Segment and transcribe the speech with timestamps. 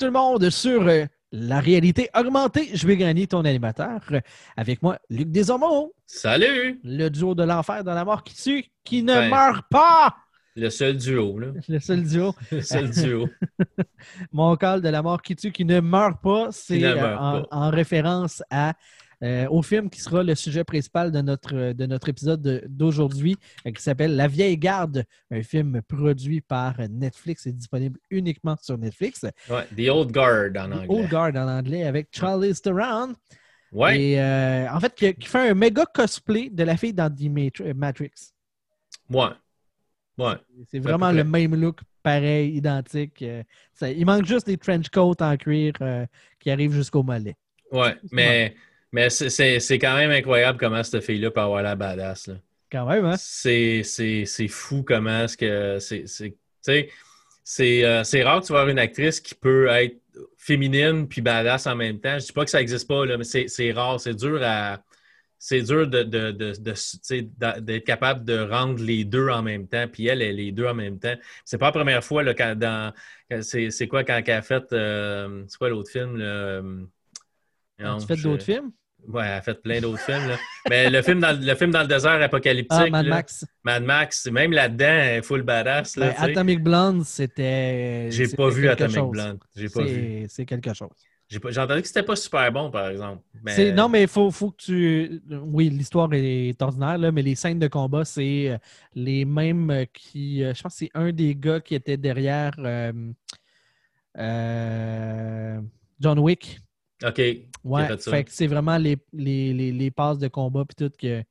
[0.00, 2.70] tout le monde sur euh, la réalité augmentée.
[2.72, 4.00] Je vais gagner ton animateur.
[4.12, 4.20] Euh,
[4.56, 5.92] avec moi, Luc Desormeaux.
[6.06, 6.80] Salut!
[6.82, 9.28] Le duo de l'enfer dans la mort qui tue, qui ne Ouais.
[9.28, 10.16] meurt pas.
[10.56, 11.48] Le seul duo, là.
[11.68, 12.34] Le seul duo.
[12.50, 13.28] Le seul duo.
[14.32, 16.48] Mon call de la mort qui tue, qui ne meurt pas.
[16.50, 18.72] C'est euh, en référence à,
[19.22, 23.36] euh, au film qui sera le sujet principal de notre, de notre épisode de- d'aujourd'hui,
[23.66, 28.78] euh, qui s'appelle La vieille garde, un film produit par Netflix et disponible uniquement sur
[28.78, 29.24] Netflix.
[29.48, 30.86] Ouais, The Old Guard en The anglais.
[30.88, 33.14] Old Guard en anglais avec Charlie Theron.
[33.72, 37.08] Ouais, Et euh, en fait, qui, qui fait un méga cosplay de la fille dans
[37.08, 38.10] The Matri- Matrix.
[39.10, 39.28] ouais.
[40.18, 40.34] Ouais.
[40.70, 43.22] C'est vraiment le même look, pareil, identique.
[43.22, 46.04] euh, ça- il manque juste des trench coats en cuir euh,
[46.38, 47.36] qui arrivent jusqu'au mollet.
[47.72, 47.96] Ouais.
[48.12, 48.54] Mais,
[48.92, 52.26] mais c'est- quand même incroyable comment cette fille-là peut avoir la badass.
[52.28, 52.34] là.
[52.70, 53.16] Quand même, hein?
[53.18, 53.82] C'est
[54.48, 55.78] fou comment est-ce que.
[55.80, 56.88] c'est c'est- tu sais,
[57.42, 59.96] C'est euh, rare que tu avoir une actrice qui peut être
[60.36, 62.18] féminine puis badass en même temps.
[62.18, 63.98] Je dis pas que ça n'existe pas, là, mais c'est rare.
[64.00, 64.82] C'est dur à.
[65.42, 69.86] C'est dur de, de, de- d'être capable de rendre les deux en même temps.
[69.90, 71.14] Puis elle, elle est les deux en même temps.
[71.46, 72.92] C'est pas la première fois là, quand dans.
[73.40, 74.70] C'est c'est quoi quand elle a fait.
[74.72, 76.18] euh, c'est quoi l'autre film?
[76.18, 76.60] là?
[77.80, 78.70] Non, tu fais je- d'autres films?
[79.08, 80.28] Ouais, elle a fait plein d'autres films.
[80.28, 80.36] là.
[80.68, 82.70] Mais le film, dans, le film dans le désert apocalyptique.
[82.70, 83.46] Ah, Mad là, Max.
[83.64, 85.96] Mad Max, même là-dedans, elle est full badass.
[85.96, 86.30] Là, Ben.
[86.30, 88.10] Atomic Blonde, c'était.
[88.10, 89.10] J'ai pas vu Atomic chose.
[89.10, 89.38] Blonde.
[89.56, 90.26] J'ai pas C'est- vu.
[90.28, 90.90] C'est quelque chose.
[91.30, 93.22] J'ai pas- entendu que c'était pas super bon, par exemple.
[93.44, 93.70] Mais...
[93.72, 95.22] Non, mais il faut, faut que tu.
[95.30, 98.58] Oui, l'histoire est ordinaire, là, mais les scènes de combat, c'est euh,
[98.94, 100.42] les mêmes euh, qui.
[100.44, 102.92] euh, Je pense que c'est un des gars qui était derrière euh,
[104.18, 105.60] euh,
[106.00, 106.60] John Wick.
[107.04, 107.18] OK.
[107.64, 111.22] Ouais, fait que c'est vraiment les, les, les, les passes de combat puis tout que.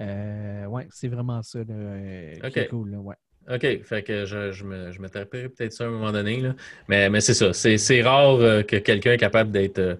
[0.00, 2.56] euh, ouais, c'est vraiment ça là, euh, qui Ok.
[2.58, 2.90] est cool.
[2.90, 3.16] Là, ouais.
[3.50, 3.82] OK.
[3.84, 6.40] Fait que je, je me, je me taperai peut-être ça à un moment donné.
[6.40, 6.54] Là.
[6.88, 7.52] Mais, mais c'est ça.
[7.52, 9.96] C'est c'est rare euh, que quelqu'un est capable d'être euh,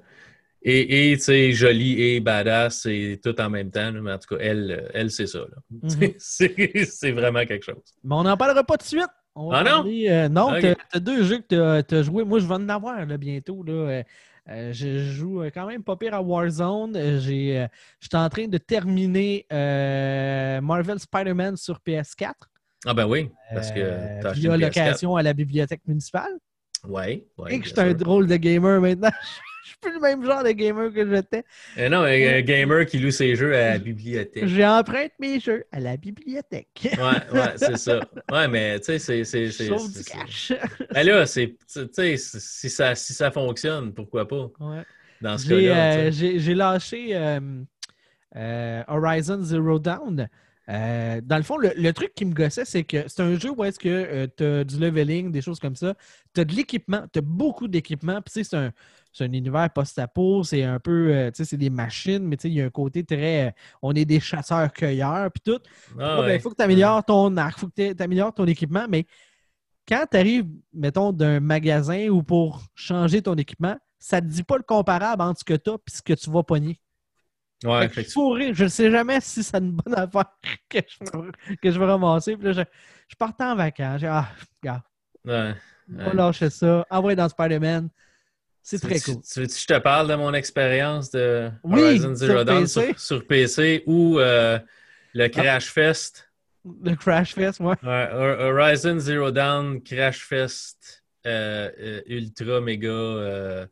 [0.63, 3.91] et, et tu sais, joli et badass et tout en même temps.
[3.91, 4.01] là.
[4.01, 5.41] Mais en tout cas, elle, euh, elle c'est ça.
[5.71, 6.13] Mhm.
[6.19, 7.83] C'est c'est vraiment quelque chose.
[8.05, 9.11] Mais on n'en parlera pas tout de suite.
[9.35, 9.71] On va Ah non?
[9.83, 10.61] parler, non, Ok.
[10.61, 12.23] t'as as deux jeux que tu as, joué.
[12.23, 13.63] Moi, je vais en avoir là, bientôt.
[13.63, 14.03] Là.
[14.49, 16.97] Euh, je joue euh, quand même pas pire à Warzone.
[16.97, 17.67] Euh, j'ai, euh,
[18.01, 22.33] Je suis en train de terminer euh, Marvel Spider-Man sur PS4.
[22.85, 24.61] Ah ben oui, parce que euh, t'as acheté une PS4.
[24.61, 26.33] location à la bibliothèque municipale.
[26.89, 29.13] Ouais, Et que je suis un drôle de gamer maintenant.
[29.63, 31.45] Je suis plus le même genre de gamer que j'étais.
[31.79, 34.47] Euh, non, un, gamer qui loue ses jeux à la bibliothèque.
[34.47, 36.69] J'ai emprunté mes jeux à la bibliothèque.
[36.83, 38.01] Ouais, ouais, c'est ça.
[38.31, 39.25] Ouais, mais tu sais, c'est.
[39.25, 40.53] c'est- du cash.
[40.93, 41.25] Ben là.
[41.27, 41.57] Tu
[41.93, 44.51] sais, si ça, si ça fonctionne, pourquoi pas?
[44.59, 44.83] Ouais.
[45.21, 45.93] Dans ce J'ai cas-là.
[45.95, 47.17] euh, j'ai- lâché
[48.37, 50.29] euh, Horizon Zero Dawn.
[50.69, 53.51] Euh, dans le fond, le, le truc qui me gossait, c'est que c'est un jeu
[53.51, 55.95] où est-ce que tu as du leveling, des choses comme ça.
[56.35, 58.21] Tu as de l'équipement, tu as beaucoup d'équipement.
[58.23, 58.73] Puis, c'est un,
[59.21, 62.49] un univers post-apo, c'est un peu, euh, tu sais, c'est des machines, mais tu sais,
[62.49, 63.49] il y a un côté très.
[63.49, 63.51] euh,
[63.83, 65.61] on est des chasseurs-cueilleurs, puis tout.
[65.99, 66.37] Ah, Là, ben, ouais.
[66.37, 69.07] il faut que tu améliores ton arc, il faut que tu améliores ton équipement, mais
[69.89, 74.43] quand tu arrives, mettons, d'un magasin ou pour changer ton équipement, ça ne te dit
[74.45, 76.81] pas le comparable entre ce que tu as et ce que tu vas pogner.
[77.65, 80.27] Ouais, Fait que fait je ne sais jamais si c'est une bonne affaire
[80.69, 82.37] que je, vais- que je vais ramasser.
[82.37, 82.63] Puis là, je,
[83.09, 84.01] je partais en vacances.
[84.01, 84.29] J'ai ah,
[84.63, 84.83] regarde,
[85.25, 85.55] ouais,
[85.89, 86.05] on ouais.
[86.05, 86.87] va lâcher ça.
[86.91, 87.89] Envoyer dans Spider-Man.
[88.63, 89.23] C'est Tu très cool.
[89.23, 92.99] Tu veux que je te parle de mon expérience de Oui, Horizon Zero Dawn sur,
[92.99, 94.59] sur PC ou euh,
[95.15, 96.29] le Crash Fest?
[96.65, 97.75] Le Crash Fest, ouais.
[97.83, 103.69] Ouais, Hor- Horizon Zero Dawn, Crash Fest, euh, euh, Ultra Mega.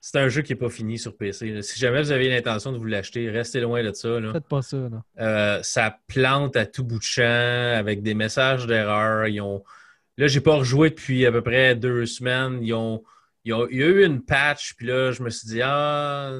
[0.00, 1.50] C'est un jeu qui n'est pas fini sur PC.
[1.50, 1.62] là.
[1.62, 4.20] Si jamais vous avez l'intention de vous l'acheter, restez loin de ça.
[4.20, 4.32] là.
[4.32, 5.02] Faites pas ça, non.
[5.20, 9.26] Euh, ça plante à tout bout de champ avec des messages d'erreur.
[9.26, 9.64] Ils ont...
[10.16, 12.60] Là, j'ai pas rejoué depuis à peu près deux semaines.
[12.62, 13.02] Ils ont...
[13.44, 16.32] ils ont- Il y a eu une patch, puis là, je me suis dit, ah,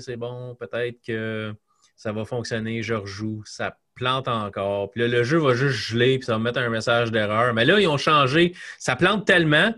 [0.00, 1.54] c'est- bon, peut-être que
[1.96, 3.42] ça va fonctionner, je rejoue.
[3.46, 4.90] Ça plante encore.
[4.90, 7.54] Puis là, le jeu va juste geler, puis ça va me mettre un message d'erreur.
[7.54, 8.54] Mais là, ils ont changé.
[8.78, 9.74] Ça plante tellement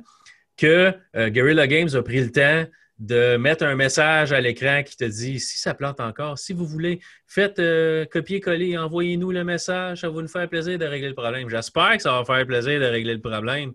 [0.56, 2.64] que euh, Guerrilla Games a pris le temps
[2.98, 6.66] de mettre un message à l'écran qui te dit si ça plante encore, si vous
[6.66, 11.14] voulez, faites euh, copier-coller, envoyez-nous le message, ça va nous faire plaisir de régler le
[11.14, 11.48] problème.
[11.48, 13.72] J'espère que ça va faire plaisir de régler le problème.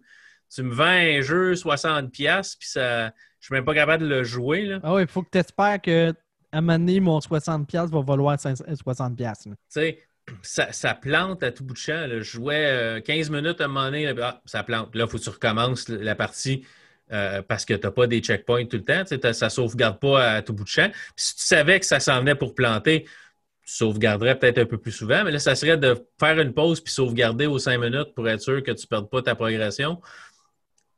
[0.54, 3.08] Tu me vends un jeu 60$, puis ça,
[3.40, 4.66] je suis même pas capable de le jouer.
[4.66, 4.80] Là.
[4.84, 6.14] Ah oui, il faut que tu espères que
[6.52, 9.22] à un moment donné, mon 60$ va valoir 500 60$.
[9.22, 9.34] là.
[9.36, 10.00] Tu sais,
[10.44, 12.08] ça, ça plante à tout bout de champ.
[12.08, 12.19] là.
[12.19, 14.94] Je jouais euh, 15 minutes à un moment donné, là, ah, ça plante.
[14.96, 16.66] Là, il faut que tu recommences la partie
[17.13, 19.04] euh, parce que tu n'as pas des checkpoints tout le temps.
[19.06, 20.92] Ça ne sauvegarde pas à tout bout de champ.
[21.15, 24.92] Si tu savais que ça s'en venait pour planter, tu sauvegarderais peut-être un peu plus
[24.92, 28.27] souvent, mais là, ça serait de faire une pause puis sauvegarder aux 5 minutes pour
[28.27, 30.01] être sûr que tu ne perdes pas ta progression.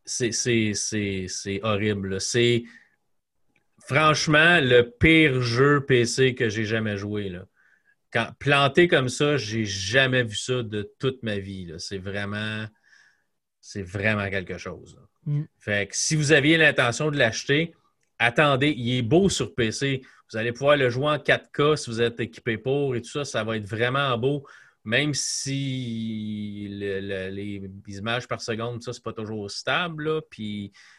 [0.06, 2.22] c'est horrible.
[2.22, 2.64] C'est
[3.86, 7.30] franchement le pire jeu PC que j'ai jamais joué.
[7.30, 7.46] Là.
[8.12, 11.74] Quand, comme ça, j'ai jamais vu ça de toute ma vie.
[11.78, 12.66] C'est vraiment,
[13.60, 14.98] c'est vraiment quelque chose.
[15.26, 15.44] Mm.
[15.60, 17.74] Fait que si vous aviez l'intention de l'acheter,
[18.20, 20.02] attendez, il est beau sur PC.
[20.32, 23.26] Vous allez pouvoir le jouer en 4K si vous êtes équipé pour et tout ça.
[23.26, 24.46] Ça va être vraiment beau
[24.86, 30.22] même si les images par seconde, ça, c'est pas toujours stable,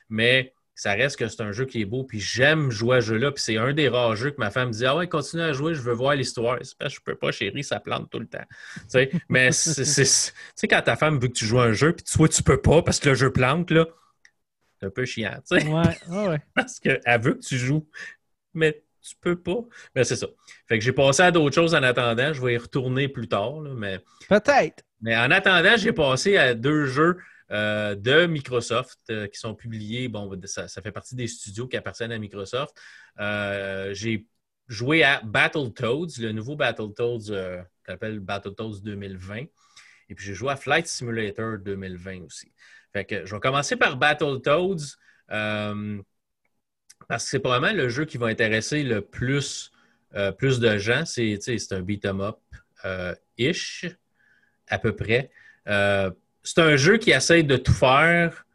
[0.08, 3.06] mais ça reste que c'est un jeu qui est beau, puis j'aime jouer à ce
[3.06, 5.42] jeu-là, puis c'est un des rares jeux que ma femme me dit Ah ouais, continue
[5.42, 6.58] à jouer, je veux voir l'histoire.
[6.62, 8.44] C'est parce que je peux pas, chérie, ça plante tout le temps.
[9.30, 12.60] mais c'est quand ta femme veut que tu joues un jeu, puis soit tu peux
[12.60, 13.86] pas parce que le jeu plante, là,
[14.78, 15.40] c'est un peu chiant.
[15.50, 16.42] Ouais, ouais.
[16.54, 17.88] parce qu'elle veut que tu joues,
[18.54, 19.60] mais tu peux pas.
[19.94, 20.26] Mais c'est ça.
[20.68, 22.32] Fait que j'ai passé à d'autres choses en attendant.
[22.32, 23.60] Je vais y retourner plus tard.
[23.60, 24.00] mais...
[24.28, 24.82] Peut-être.
[25.00, 27.18] Mais en attendant, j'ai passé à deux jeux
[27.52, 30.08] euh, de Microsoft euh, qui sont publiés.
[30.08, 32.76] Bon, ça, fait partie des studios qui appartiennent à Microsoft.
[33.20, 34.26] Euh, j'ai
[34.68, 39.44] joué à Battletoads, le nouveau Battletoads qu'on appelle Battletoads 2020.
[40.08, 42.52] Et puis j'ai joué à Flight Simulator 2020 aussi.
[43.10, 44.96] Je vais commencer par Battletoads.
[47.08, 49.70] Parce que c'est probablement le jeu qui va intéresser le plus,
[50.14, 51.04] euh, plus de gens.
[51.04, 51.38] C'est
[51.70, 53.90] un beat'em up-ish, euh,
[54.68, 55.30] à peu près.
[55.68, 56.10] Euh,
[56.42, 58.46] c'est un jeu qui essaie de tout faire,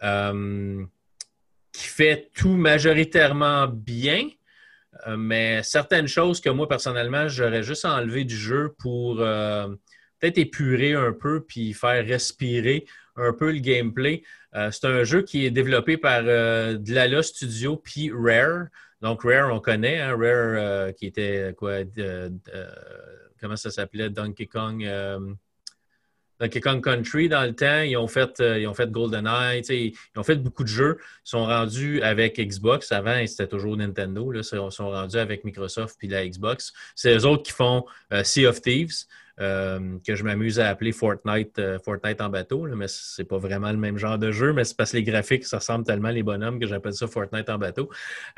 [0.00, 4.28] qui fait tout majoritairement bien,
[5.16, 11.12] mais certaines choses que moi, personnellement, j'aurais juste enlevé du jeu pour peut-être épurer un
[11.12, 12.86] peu puis faire respirer
[13.18, 14.22] un peu le gameplay.
[14.54, 18.66] Euh, c'est un jeu qui est développé par euh, Dlala Studio puis Rare.
[19.00, 21.78] Donc, Rare, on connaît, hein, Rare euh, qui était quoi,
[23.40, 24.88] comment ça s'appelait, Donkey Kong.
[26.40, 30.22] Donkey Kong Country dans le temps, ils ont fait, ils ont fait GoldenEye, ils ont
[30.22, 30.98] fait beaucoup de jeux.
[31.00, 32.92] Ils sont rendus avec Xbox.
[32.92, 34.30] Avant, c'était toujours Nintendo.
[34.30, 36.72] Là, ils sont rendus avec Microsoft puis la Xbox.
[36.94, 37.84] C'est eux autres qui font
[38.22, 39.06] Sea of Thieves.
[39.40, 43.38] Euh, que je m'amuse à appeler Fortnite, euh, Fortnite en bateau, là, mais c'est pas
[43.38, 46.08] vraiment le même genre de jeu, mais c'est parce que les graphiques, ça ressemble tellement
[46.08, 47.88] les bonhommes que j'appelle ça Fortnite en bateau.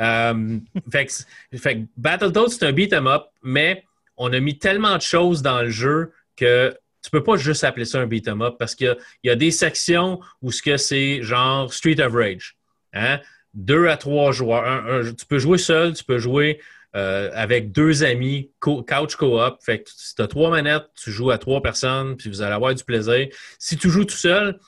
[0.02, 0.58] Euh,
[0.92, 3.84] fait, que, Battletoads, c'est un beat 'em up, mais
[4.18, 7.86] on a mis tellement de choses dans le jeu que tu peux pas juste appeler
[7.86, 8.94] ça un beat 'em up parce qu'il
[9.24, 12.56] y, a des sections où ce que c'est genre Street of Rage.
[12.92, 13.20] Hein?
[13.54, 15.02] Deux à trois joueurs.
[15.16, 16.60] tu peux jouer seul, tu peux jouer
[16.96, 19.58] euh, avec deux amis, couch co-op.
[19.62, 22.54] Fait que si tu as trois manettes, tu joues à trois personnes, puis vous allez
[22.54, 23.28] avoir du plaisir.
[23.58, 24.58] Si tu joues tout seul,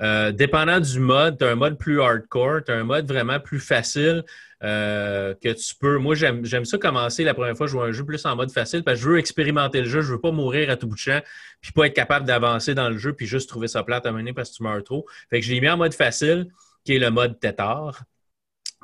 [0.00, 3.38] euh, dépendant du mode, tu as un mode plus hardcore, tu as un mode vraiment
[3.38, 4.24] plus facile
[4.62, 5.98] euh, que tu peux.
[5.98, 8.98] Moi, j'aime ça commencer la première fois, jouer un jeu plus en mode facile parce
[8.98, 11.20] que je veux expérimenter le jeu, je veux pas mourir à tout bout de champ,
[11.60, 14.32] puis pas être capable d'avancer dans le jeu, puis juste trouver ça plate à mener
[14.32, 15.06] parce que tu meurs trop.
[15.30, 16.46] Fait que je l'ai mis en mode facile,
[16.84, 18.02] qui est le mode tétard.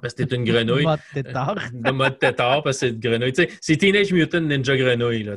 [0.00, 0.84] Parce que t'es une grenouille.
[0.84, 1.58] mode tétard.
[1.72, 3.32] Le mode tétard, parce que c'est une grenouille.
[3.60, 5.24] c'est Teenage Mutant Ninja Grenouille.
[5.24, 5.36] Là,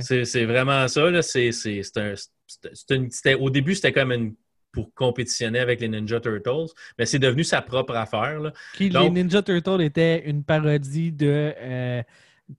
[0.00, 1.10] C'est vraiment ça.
[1.10, 1.22] Là.
[1.22, 1.50] C'est,
[1.96, 4.34] un, au début, c'était comme une
[4.72, 8.40] pour compétitionner avec les Ninja Turtles, mais c'est devenu sa propre affaire.
[8.40, 8.52] Là.
[8.78, 12.02] les Ninja Turtles étaient une parodie de euh,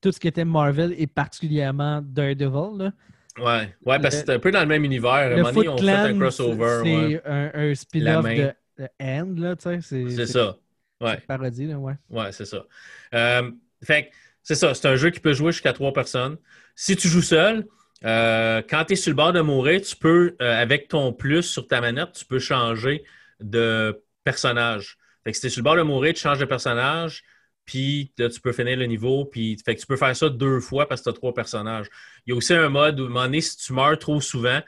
[0.01, 2.77] tout ce qui était Marvel et particulièrement Daredevil.
[2.79, 2.91] Là.
[3.37, 5.37] Ouais, ouais parce que c'était un peu dans le même univers.
[5.37, 6.81] Le Foot on fait un crossover.
[6.83, 10.09] C'est un, un spin-off de, de End, là, tu sais.
[10.09, 10.57] C'est ça.
[11.01, 11.19] Ouais.
[11.27, 11.93] Parodie, là, ouais.
[12.09, 12.65] Ouais, c'est ça.
[13.13, 13.51] Euh,
[13.83, 14.11] fait
[14.43, 16.37] c'est ça, c'est un jeu qui peut jouer jusqu'à trois personnes.
[16.73, 17.67] Si tu joues seul,
[18.05, 21.43] euh, quand tu es sur le bord de mourir, tu peux, euh, avec ton plus
[21.43, 23.03] sur ta manette, tu peux changer
[23.41, 24.97] de personnage.
[25.23, 27.23] Fait que si tu es sur le bord de mourir, tu changes de personnage,
[27.65, 30.61] puis là, tu peux finir le niveau, puis fait que tu peux faire ça deux
[30.61, 31.87] fois parce que tu as trois personnages.
[32.25, 34.21] Il y a aussi un mode où, à un moment donné, si tu meurs trop
[34.21, 34.61] souvent,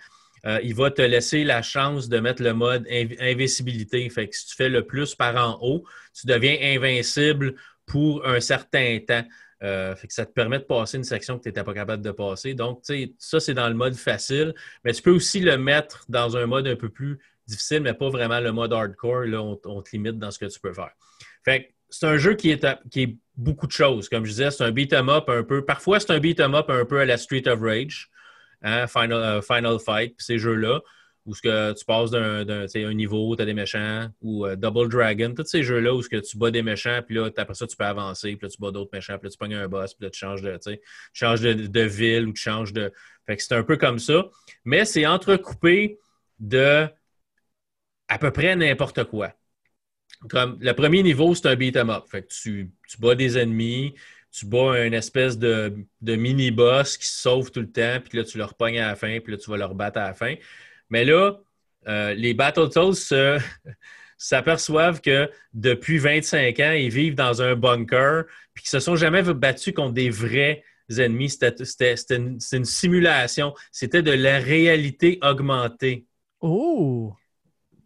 [0.46, 2.88] euh, il va te laisser la chance de mettre le mode
[3.20, 4.10] invincibilité.
[4.10, 7.56] Fait que si tu fais le plus par en haut, tu deviens invincible
[7.86, 9.24] pour un certain temps.
[9.62, 12.02] Euh, fait que ça te permet de passer une section que tu n'étais pas capable
[12.02, 12.54] de passer.
[12.54, 12.82] Donc,
[13.18, 14.54] ça, c'est dans le mode facile.
[14.86, 18.10] Mais tu peux aussi le mettre dans un mode un peu plus difficile, mais pas
[18.10, 19.26] vraiment le mode hardcore.
[19.26, 20.92] Là, on, te limite dans ce que tu peux faire.
[21.44, 24.10] Fait c'est un jeu qui est, qui est beaucoup de choses.
[24.10, 25.66] Comme je disais, c'est un beat'em up un peu.
[25.66, 28.12] Parfois, c'est un beat'em up un peu à la Street of Rage.
[28.62, 30.82] Hein, Final, euh, Final Fight, ces jeux-là,
[31.26, 35.34] où que tu passes d'un un niveau, tu as des méchants, ou euh, Double Dragon,
[35.36, 37.86] tous ces jeux-là où que tu bats des méchants, puis là, après ça, tu peux
[37.86, 40.10] avancer, puis là, tu bats d'autres méchants, puis là, tu pognes un boss, puis là,
[40.10, 40.60] tu changes de,
[41.14, 42.92] changes de, ville ou tu changes de.
[43.26, 44.26] Fait que c'est un peu comme ça.
[44.66, 46.00] Mais c'est entrecoupé
[46.40, 46.88] de
[48.08, 49.34] à peu près n'importe quoi.
[50.30, 52.06] Comme le premier niveau, c'est un beat'em up.
[52.10, 53.94] Fait tu bats des ennemis,
[54.32, 58.38] tu bats une espèce de, mini-boss qui se sauve tout le temps, puis là, tu
[58.38, 60.36] leur pognes à la fin, puis là, tu vas leur battre à la fin.
[60.90, 61.40] Mais là,
[61.88, 62.94] euh, les Battletoads
[64.18, 69.24] s'aperçoivent que depuis 25 ans, ils vivent dans un bunker, puis qu'ils se sont jamais
[69.24, 70.64] battus contre des vrais
[70.98, 71.30] ennemis.
[71.30, 73.54] C'était une simulation.
[73.72, 76.06] C'était de la réalité augmentée.
[76.42, 77.14] Oh!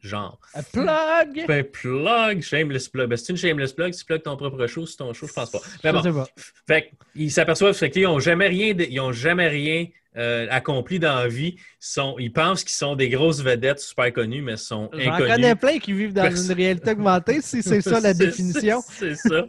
[0.03, 0.39] Genre.
[0.53, 1.45] A plug!
[1.47, 3.09] Ben, plug, shameless plug.
[3.09, 5.33] Ben, c'est une shameless plug, si tu plugues ton propre show, c'est ton show, je
[5.33, 5.59] pense pas.
[5.83, 6.25] Mais bon,
[6.67, 11.27] fait qu'ils s'aperçoivent qu'ils n'ont jamais rien, ils ont jamais rien euh, accompli dans la
[11.27, 11.55] vie.
[11.79, 15.05] Sont, ils pensent qu'ils sont des grosses vedettes super connues, mais sont inconnus.
[15.05, 18.81] J'en connais plein qui vivent dans une réalité augmentée, si c'est ça la définition.
[18.87, 19.45] C'est ça.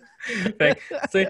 [0.58, 0.78] Fait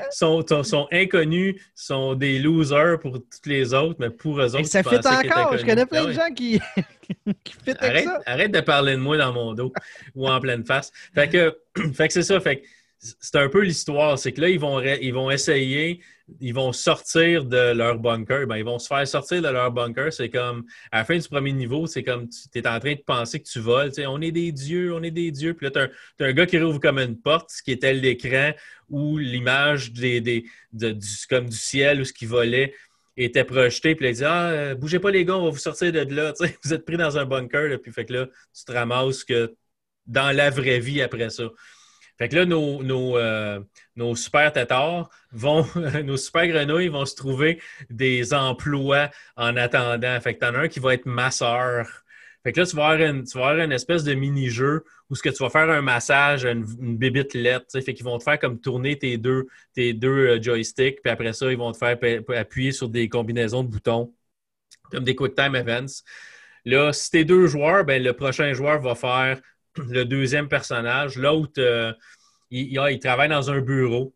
[0.11, 4.64] sont, sont, inconnus, sont des losers pour tous les autres, mais pour eux autres, Et
[4.64, 5.57] ça fait encore.
[5.59, 6.61] Je connais plein ah de gens qui,
[7.45, 8.21] qui arrête, ça.
[8.26, 9.73] Arrête de parler de moi dans mon dos
[10.14, 10.93] ou en pleine face.
[11.14, 11.57] Fait que,
[11.93, 12.41] fait que c'est ça.
[12.41, 12.67] Fait que
[12.99, 14.19] c'est un peu l'histoire.
[14.19, 16.00] C'est que là, ils vont, ils vont essayer,
[16.40, 18.47] ils vont sortir de leur bunker.
[18.47, 20.12] Ben, ils vont se faire sortir de leur bunker.
[20.12, 23.02] C'est comme, à la fin du premier niveau, c'est comme tu es en train de
[23.07, 23.93] penser que tu voles.
[24.07, 25.54] on est des dieux, on est des dieux.
[25.54, 28.52] Puis là, tu as, un gars qui rouvre comme une porte, ce qui était l'écran
[28.88, 30.95] où l'image des, des du,
[31.28, 32.75] comme du ciel ou ce qui volait
[33.16, 35.93] était projeté, puis il dit Ah, euh, bougez pas les gars, on va vous sortir
[35.93, 36.33] de là.
[36.64, 39.54] vous êtes pris dans un bunker, puis fait que là, tu te ramasses que
[40.07, 41.45] dans la vraie vie après ça.
[42.18, 43.61] Fait que là, nos, nos, euh,
[43.97, 45.66] nos super têtards vont,
[46.04, 50.21] nos super grenouilles vont se trouver des emplois en attendant.
[50.21, 52.04] Fait que t'en as un qui va être masseur.
[52.44, 55.23] Fait que là, tu vas avoir une, tu vas une espèce de mini-jeu où ce
[55.23, 57.66] que tu vas faire un massage, une, une bibite lettre.
[57.80, 61.33] Fait qu'ils vont te faire comme tourner tes deux, tes deux euh, joysticks, puis après
[61.33, 61.99] ça, ils vont te faire
[62.37, 64.12] appuyer sur des combinaisons de boutons,
[64.90, 66.02] comme des QuickTime Events.
[66.66, 69.40] Là, si t'es deux joueurs, ben, le prochain joueur va faire
[69.78, 71.16] le deuxième personnage.
[71.16, 71.93] L'autre, euh,
[72.50, 74.14] il, il, travaille dans un bureau.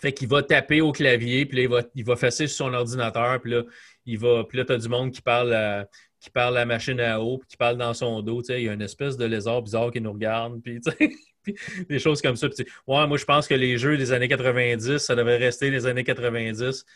[0.00, 2.74] Fait qu'il va taper au clavier, puis là, il va, il va fesser sur son
[2.74, 3.62] ordinateur, puis là,
[4.06, 5.86] il va, puis là, tu as du monde qui parle, à,
[6.20, 8.42] qui parle à la machine à eau, puis qui parle dans son dos.
[8.48, 10.80] Il y a une espèce de lézard bizarre qui nous regarde, puis,
[11.88, 12.48] des choses comme ça.
[12.48, 15.86] Puis, ouais, moi, je pense que les jeux des années 90, ça devrait rester les
[15.86, 16.86] années 90,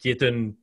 [0.00, 0.54] qui est une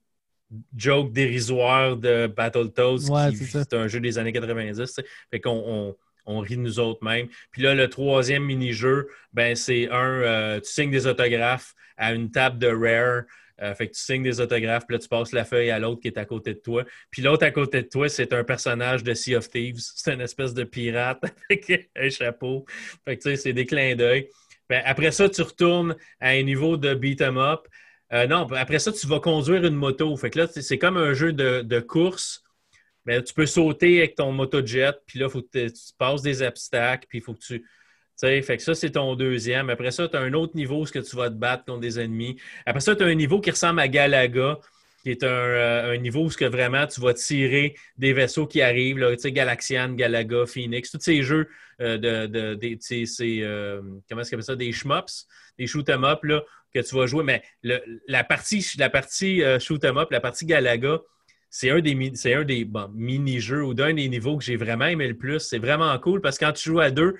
[0.75, 3.10] joke dérisoire de Battletoads.
[3.10, 5.01] Ouais, c'est un jeu des années 90.
[5.32, 7.27] Fait qu'on on rit de nous autres mêmes.
[7.51, 12.32] Puis là, le troisième mini-jeu, ben, c'est un, euh, tu signes des autographes à une
[12.32, 13.24] table de Rare.
[13.62, 16.01] Euh, fait que tu signes des autographes, puis là, tu passes la feuille à l'autre
[16.01, 16.84] qui est à côté de toi.
[17.10, 19.79] Puis l'autre à côté de toi, c'est un personnage de Sea of Thieves.
[19.96, 22.65] C'est une espèce de pirate avec un chapeau.
[23.05, 24.29] Fait que tu sais, c'est des clins d'œil.
[24.70, 27.67] Ben, après ça, tu retournes à un niveau de beat 'em up.
[28.13, 30.15] Euh, non, après ça, tu vas conduire une moto.
[30.17, 32.44] Fait que là, c'est comme un jeu de course
[33.05, 37.05] mais tu peux sauter avec ton motojet, puis là, faut que tu passes des obstacles,
[37.07, 37.62] puis il faut que tu.
[37.62, 37.67] Tu
[38.15, 39.69] sais, fait que ça, c'est ton deuxième.
[39.69, 42.38] Après ça, tu as un autre niveau où tu vas te battre contre des ennemis.
[42.65, 44.57] Après ça, tu as un niveau qui ressemble à Galaga,
[45.03, 48.97] qui est un, euh, niveau où que vraiment tu vas tirer des vaisseaux qui arrivent,
[49.00, 51.50] là, tu sais, Galaxian, Galaga, Phoenix, tous ces jeux
[51.81, 55.27] euh, de, de, de ces, euh, comment est-ce ça, des shmups,
[55.59, 56.41] des shoot 'em up, là,
[56.74, 57.24] que tu vas jouer.
[57.24, 61.01] Mais la partie, la partie shoot 'em up, la partie Galaga,
[61.55, 65.15] c'est un des, un des mini-jeux ou d'un des niveaux que j'ai vraiment aimé le
[65.15, 65.39] plus.
[65.39, 67.15] C'est vraiment cool parce que quand tu joues à deux,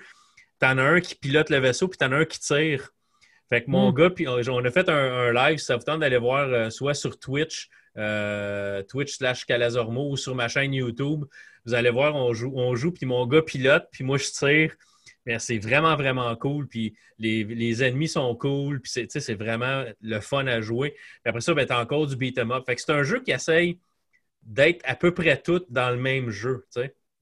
[0.58, 2.90] t'en as un qui pilote le vaisseau puis t'en as un qui tire.
[3.48, 3.94] Fait que mon mm.
[3.94, 7.18] gars, puis on a fait un, live, ça vous tente d'aller voir euh, soit sur
[7.18, 11.24] Twitch, euh, Twitch slash Calazormo ou sur ma chaîne YouTube.
[11.64, 14.76] Vous allez voir, on joue, on joue puis mon gars pilote, puis moi je tire.
[15.38, 16.68] c'est vraiment, vraiment cool.
[16.68, 18.82] Puis les, ennemis sont cool.
[18.82, 20.90] Puis c'est vraiment le fun à jouer.
[20.90, 22.64] Puis après ça, ben, tu as encore du beat'em up.
[22.66, 23.80] Fait que c'est un jeu qui essaye
[24.46, 26.64] d'être à peu près toutes dans le même jeu.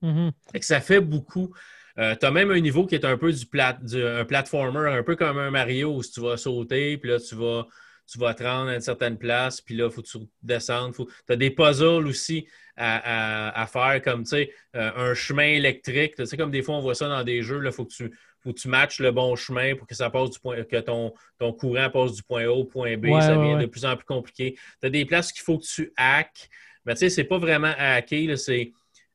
[0.03, 0.33] Mm-hmm.
[0.61, 1.53] ça fait beaucoup.
[1.99, 5.03] Euh, tu as même un niveau qui est un peu du, plat, un platformer, un
[5.03, 7.67] peu comme un Mario où tu vas sauter, puis là, tu vas,
[8.07, 10.95] tu vas te rendre à une certaine place, puis là, il faut que tu descendes.
[10.95, 16.17] Tu as des puzzles aussi à, faire, comme euh, un chemin électrique.
[16.17, 18.13] Tu sais, comme des fois, on voit ça dans des jeux, il faut que tu
[18.45, 21.15] faut que tu matches le bon chemin pour que ça passe du point, que ton,
[21.39, 23.07] ton courant passe du point A au point B.
[23.21, 24.59] ça devient de plus en plus compliqué.
[24.81, 26.51] Tu as des places qu'il faut que tu hackes.
[26.85, 28.37] Mais tu sais, c'est pas vraiment à hacker.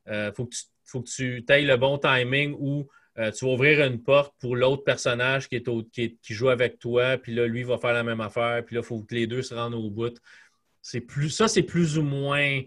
[0.08, 2.88] Euh, faut que tu faut que tu ailles le bon timing où
[3.20, 7.18] euh, tu vas ouvrir une porte pour l'autre personnage qui, est qui, joue avec toi,
[7.18, 9.44] puis là, lui va faire la même affaire, puis là, il faut que les deux
[9.44, 10.18] se rendent au bout.
[11.08, 12.62] Plus, ça, c'est plus ou moins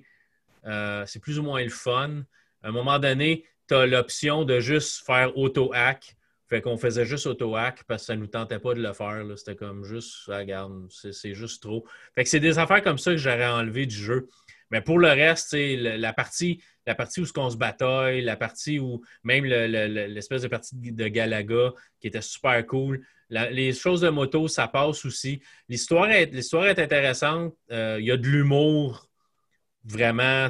[0.66, 2.23] euh, c'est plus ou moins le fun.
[2.62, 6.16] À un moment donné, tu as l'option de juste faire auto-hack.
[6.49, 9.25] Fait qu'on faisait juste auto-hack parce que ça ne nous tentait pas de le faire.
[9.37, 11.87] C'était comme juste, regarde, c'est juste trop.
[12.14, 14.28] Fait que c'est des affaires comme ça que j'aurais enlevé du jeu.
[14.72, 19.02] Mais pour le reste, la partie, la partie où on se bataille, la partie où
[19.22, 23.06] même l'espèce de partie de Galaga qui était super cool.
[23.28, 25.42] les choses de moto, ça passe aussi.
[25.68, 27.54] L'histoire est, est intéressante.
[27.70, 29.10] Euh, il y a de l'humour
[29.84, 30.48] vraiment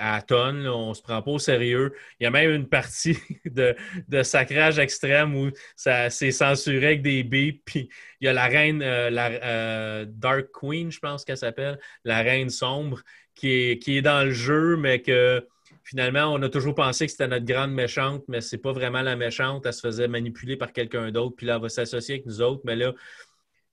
[0.00, 0.66] à tonne.
[0.66, 1.94] On on se prend pas au sérieux.
[2.20, 3.16] Il y a même une partie
[3.46, 3.74] de,
[4.08, 7.62] de sacrage extrême où ça c'est censuré avec des bips.
[7.64, 7.88] Puis
[8.20, 12.20] il y a la reine, euh, la euh, Dark Queen, je pense qu'elle s'appelle, la
[12.20, 13.02] reine sombre,
[13.34, 13.48] qui
[13.86, 15.46] est, dans le jeu, mais que
[15.84, 19.16] finalement, on a toujours pensé que c'était notre grande méchante, mais c'est pas vraiment la
[19.16, 19.66] méchante.
[19.66, 22.62] Elle se faisait manipuler par quelqu'un d'autre, puis là, elle va s'associer avec nous autres.
[22.64, 22.92] Mais là,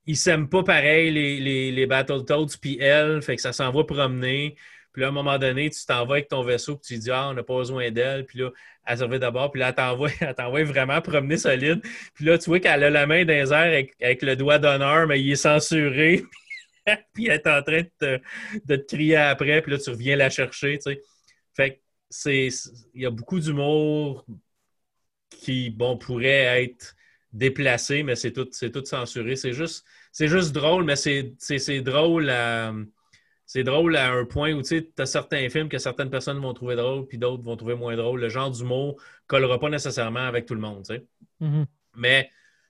[0.06, 3.84] ils s'aiment pas pareil, les, les, les Battletoads, puis elle, fait que ça s'en va
[3.84, 4.56] promener.
[4.92, 7.12] Puis là, à un moment donné, tu t'en vas avec ton vaisseau, puis tu dis,
[7.12, 8.26] ah, on n'a pas besoin d'elle.
[8.26, 8.50] Puis là,
[8.86, 9.70] elle servait d'abord, puis là,
[10.22, 11.82] elle t'envoie vraiment promener solide.
[12.16, 15.06] Puis là, tu vois qu'elle a la main dans les airs avec, le doigt d'honneur,
[15.08, 16.24] mais il est censuré.
[17.14, 18.20] puis elle est en train de te,
[18.66, 21.02] de te, crier après, puis là, tu reviens la chercher, tu sais.
[21.56, 21.80] Fait que
[22.10, 22.50] c'est...
[22.94, 24.26] Il y a beaucoup d'humour
[25.30, 26.96] qui, bon, pourrait être
[27.32, 29.36] déplacé, mais c'est tout, tout censuré.
[29.36, 32.74] C'est juste, juste drôle, mais c'est drôle à
[33.50, 36.76] c'est drôle à un point où tu as certains films que certaines personnes vont trouver
[36.76, 38.20] drôles, puis d'autres vont trouver moins drôle.
[38.20, 40.86] Le genre d'humour ne collera pas nécessairement avec tout le monde.
[41.42, 41.66] Mm-hmm.
[41.96, 42.30] Mais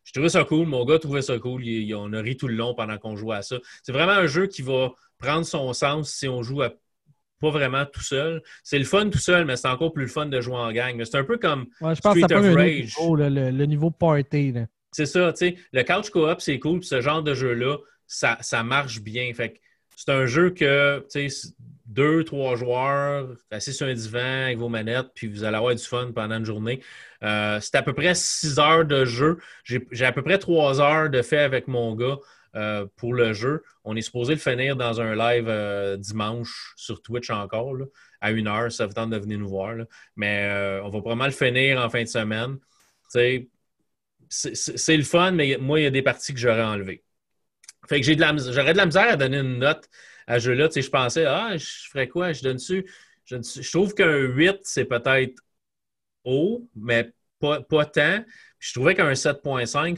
[0.10, 0.66] je trouvais ça cool.
[0.66, 1.64] Mon gars trouvait ça cool.
[1.96, 3.58] on a ri tout le long pendant qu'on jouait à ça.
[3.84, 6.64] C'est vraiment un jeu qui va prendre son sens si on joue
[7.40, 8.42] pas vraiment tout seul.
[8.64, 11.00] C'est le fun tout seul, mais c'est encore plus le fun de jouer en gang.
[11.06, 12.96] c'est un peu comme je pense Street of Rage.
[13.18, 14.56] le, niveau party.
[14.92, 15.56] C'est ça, tu sais.
[15.72, 16.84] Le couch co-op, c'est cool.
[16.84, 19.32] ce genre de jeu-là, ça, ça marche bien.
[19.36, 19.62] Fait
[19.96, 21.50] c'est un jeu que, tu sais,
[21.90, 25.84] deux, trois joueurs assis sur un divan avec vos manettes, puis vous allez avoir du
[25.84, 26.82] fun pendant une journée.
[27.24, 29.40] Euh, c'est à peu près six heures de jeu.
[29.64, 32.18] J'ai à peu près trois heures de fait avec mon gars
[32.56, 33.64] euh, pour le jeu.
[33.84, 37.76] On est supposé le finir dans un live euh, dimanche sur Twitch encore,
[38.22, 38.72] à une heure.
[38.72, 39.74] Ça vous tente de venir nous voir.
[40.16, 42.58] Mais on va probablement le finir en fin de semaine.
[43.10, 43.48] C'est
[44.96, 47.04] le fun, mais moi, il y a des parties que j'aurais enlevées.
[47.88, 49.90] Fait que j'ai de j'aurais de la misère à donner une note
[50.30, 50.70] à jeu-là.
[50.70, 52.32] Tu sais, je pensais, ah, je ferais quoi?
[52.32, 52.86] Je donne dessus.
[53.26, 55.42] Je, trouve qu'un 8, c'est peut-être
[56.24, 58.24] haut, mais pas, pas tant.
[58.60, 59.98] je trouvais qu'un 7.5,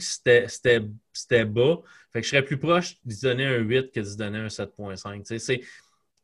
[1.12, 1.76] c'était bas.
[2.12, 5.26] Fait que je serais plus proche de donner un 8 que de donner un 7.5.
[5.26, 5.60] Tu sais,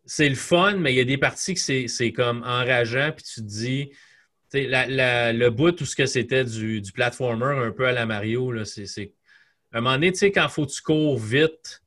[0.05, 3.40] c'est le fun, mais il y a des parties que c'est comme enrageant, puis tu
[3.42, 3.92] te dis,
[4.55, 8.64] la, le bout, tout ce que c'était du, du platformer un peu à la Mario,
[8.64, 9.12] c'est
[9.73, 11.83] à un moment donné, tu sais, quand faut que tu cours vite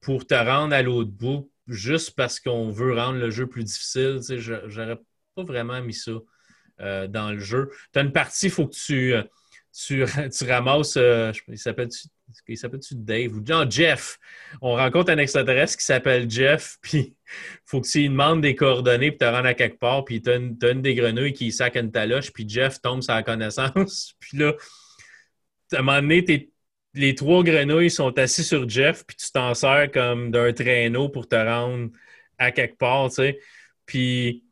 [0.00, 4.20] pour te rendre à l'autre bout, juste parce qu'on veut rendre le jeu plus difficile,
[4.66, 4.98] j'aurais
[5.34, 6.12] pas vraiment mis ça
[6.80, 7.70] euh, dans le jeu.
[7.92, 9.22] Tu as une partie, il faut que tu, euh,
[9.72, 10.04] tu,
[10.48, 12.08] ramasses, euh, il s'appelle-tu
[12.46, 14.18] il s'appelle-tu Dave ou non, Jeff.
[14.60, 17.14] On rencontre un extraterrestre qui s'appelle Jeff, puis
[17.64, 20.30] faut que tu lui demandes des coordonnées pour te rendre à quelque part, puis tu
[20.30, 24.14] as, une des grenouilles qui sac une taloche, puis Jeff tombe sans connaissance.
[24.20, 24.54] puis là,
[25.72, 26.50] à un moment donné,
[26.94, 31.28] les trois grenouilles sont assis sur Jeff, puis tu t'en sers comme d'un traîneau pour
[31.28, 31.90] te rendre
[32.38, 33.38] à quelque part, tu sais.
[33.86, 34.44] Puis,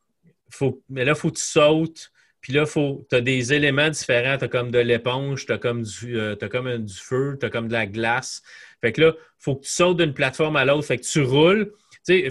[0.50, 2.10] faut, mais là, il faut que tu sautes.
[2.40, 4.38] Puis là, tu as des éléments différents.
[4.38, 7.50] Tu as comme de l'éponge, tu as, comme du, euh, comme du feu, tu as
[7.50, 8.42] comme de la glace.
[8.80, 10.86] Fait que là, faut que tu sautes d'une plateforme à l'autre.
[10.86, 11.72] Fait que tu roules.
[12.04, 12.30] C'est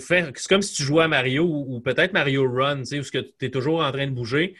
[0.50, 3.91] comme si tu jouais à Mario ou, peut-être Mario Run, où tu es toujours en
[3.91, 4.56] train de bouger.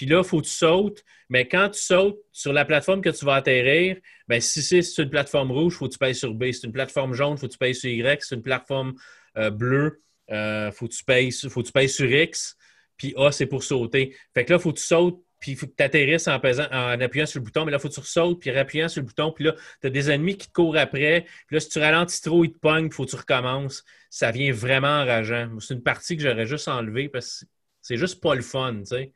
[0.00, 1.04] Puis là, il faut que tu sautes.
[1.28, 5.10] Mais quand tu sautes sur la plateforme que tu vas atterrir, bien, si c'est une
[5.10, 6.44] plateforme rouge, il faut que tu payes sur B.
[6.44, 8.22] Si c'est une plateforme jaune, il faut que tu payes sur Y.
[8.22, 8.94] Si c'est une plateforme
[9.36, 12.56] euh, bleue, il euh, faut, que tu payes, faut que tu sur X.
[12.96, 14.16] Puis A, c'est pour sauter.
[14.32, 16.40] Fait que là, il faut que tu sautes, puis il faut que tu atterrisses en,
[16.40, 17.66] appuyant sur le bouton.
[17.66, 19.32] Mais là, il faut que tu sautes, puis en appuyant sur le bouton.
[19.32, 21.26] Puis là, tu as des ennemis qui te courent après.
[21.46, 23.84] Puis là, si tu ralentis trop, ils te pognent, il faut que tu recommences.
[24.08, 25.60] Ça vient vraiment enrageant.
[25.60, 27.46] C'est une partie que j'aurais juste enlevée parce que
[27.82, 29.12] c'est juste pas le fun, tu sais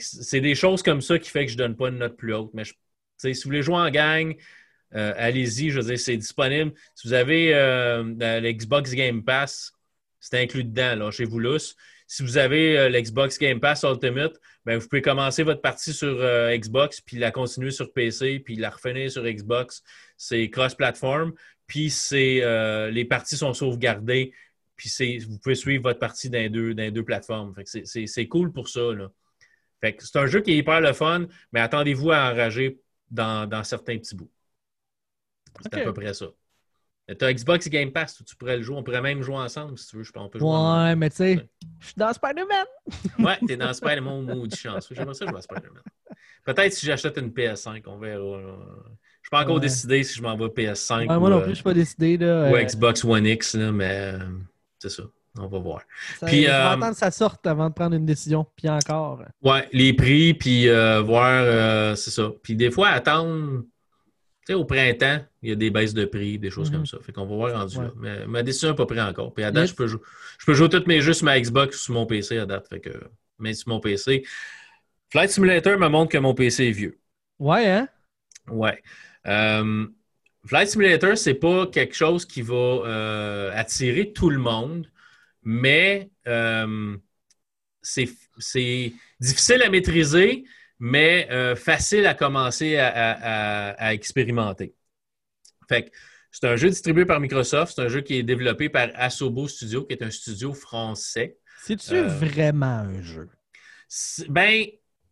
[0.00, 2.34] c'est des choses comme ça qui fait que je ne donne pas une note plus
[2.34, 2.50] haute.
[2.54, 4.34] Mais si vous voulez jouer en gang,
[4.94, 6.72] euh, allez-y, je veux dire, c'est disponible.
[6.94, 9.72] Si vous avez euh, l'Xbox Game Pass,
[10.20, 11.40] c'est inclus dedans, chez vous.
[12.08, 16.18] Si vous avez euh, l'Xbox Game Pass Ultimate, ben, vous pouvez commencer votre partie sur
[16.56, 19.82] Xbox, puis la continuer sur PC, puis la refinir sur Xbox.
[20.16, 21.34] C'est cross-platform,
[21.66, 24.32] puis les parties sont sauvegardées,
[24.76, 27.54] puis vous pouvez suivre votre partie dans deux, deux plateformes.
[27.64, 28.92] C'est cool pour ça.
[28.92, 29.10] Là
[29.82, 34.14] c'est un jeu qui est hyper le fun, mais attendez-vous à enrager dans, certains petits
[34.14, 34.30] bouts.
[35.62, 36.26] C'est à peu près ça.
[37.08, 38.76] Tu as Xbox Game Pass, tu pourrais le jouer.
[38.76, 40.02] On pourrait même jouer ensemble si tu veux.
[40.02, 42.66] Je pense, ouais, mais tu sais, je suis dans Spider-Man.
[43.20, 44.94] ouais, t'es dans Spider-Man, maudit chanceux.
[44.94, 45.82] J'aimerais ça jouer à Spider-Man.
[46.44, 48.40] Peut-être si j'achète une PS5, on verra.
[48.40, 48.54] Je ne
[49.22, 51.06] suis pas encore décidé si je m'en vais PS5.
[51.18, 52.16] moi non plus, je ne suis pas décidé.
[52.16, 54.18] Là, ou Xbox One X, mais euh,
[54.80, 55.04] c'est ça.
[55.38, 55.80] On va voir.
[56.26, 58.46] puis, je vais euh, attendre que ça sorte avant de prendre une décision.
[58.56, 59.22] Puis encore.
[59.42, 62.30] Ouais, les prix, puis euh, voir, euh, c'est ça.
[62.42, 63.62] Puis des fois, attendre
[64.46, 66.76] sais, au printemps, il y a des baisses de prix, des choses Mhm.
[66.76, 66.98] comme ça.
[67.02, 67.84] Fait qu'on va voir rendu Ouais.
[67.84, 67.90] là.
[67.96, 69.34] Mais ma décision n'est pas prise encore.
[69.34, 70.00] Puis à date, je peux, jouer,
[70.38, 72.68] je peux jouer tous mes jeux sur ma Xbox ou sur mon PC à date.
[72.68, 72.90] Fait que,
[73.38, 74.24] mais sur mon PC.
[75.10, 76.98] Flight Simulator me montre que mon PC est vieux.
[77.38, 77.88] Ouais, hein?
[78.48, 78.82] Ouais.
[80.46, 84.88] Flight Simulator, c'est pas quelque chose qui va attirer tout le monde,
[85.46, 86.98] mais euh,
[87.82, 90.44] c'est difficile à maîtriser,
[90.78, 94.74] mais euh, facile à commencer à, à- à- à expérimenter.
[95.68, 95.90] Fait que
[96.30, 99.84] c'est un jeu distribué par Microsoft, c'est un jeu qui est développé par Asobo Studio,
[99.84, 101.38] qui est un studio français.
[101.62, 103.28] C'est-tu Euh, vraiment un jeu?
[104.28, 104.66] Ben,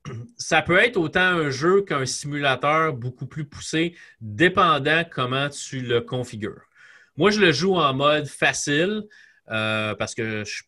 [0.37, 6.01] ça peut être autant un jeu qu'un simulateur beaucoup plus poussé, dépendant comment tu le
[6.01, 6.63] configures.
[7.17, 9.05] Moi, je le joue en mode facile
[9.51, 10.65] euh, parce que je suis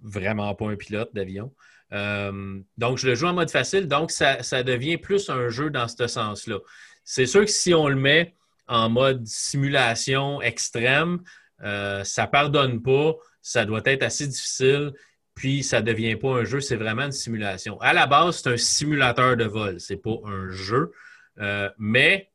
[0.00, 1.52] vraiment pas un pilote d'avion.
[1.92, 5.88] Euh, donc, je le joue en mode facile, donc ça, devient plus un jeu dans
[5.88, 6.58] ce sens-là.
[7.04, 8.34] C'est sûr que si on le met
[8.68, 11.20] en mode simulation extrême,
[11.62, 14.92] euh, ça pardonne pas, ça doit être assez difficile
[15.34, 17.80] puis ça ne devient pas un jeu, c'est vraiment une simulation.
[17.80, 20.92] À la base, c'est un simulateur de vol, c'est pas un jeu,
[21.38, 22.30] euh, mais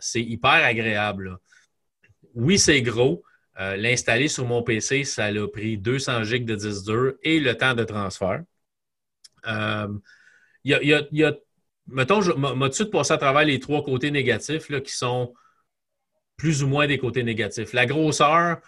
[0.00, 1.38] c'est hyper agréable.
[2.34, 3.24] Oui, c'est gros.
[3.60, 7.56] Euh, L'installer sur mon PC, ça a pris 200 gigs de disque dur et le
[7.56, 8.42] temps de transfert.
[9.46, 9.88] Euh,
[10.64, 11.36] Il y a, il y a- il y a-
[11.88, 14.92] mettons, je m'a tout de suite passé à travers les trois côtés négatifs là, qui
[14.92, 15.34] sont
[16.36, 17.72] plus ou moins des côtés négatifs?
[17.72, 18.60] La grosseur,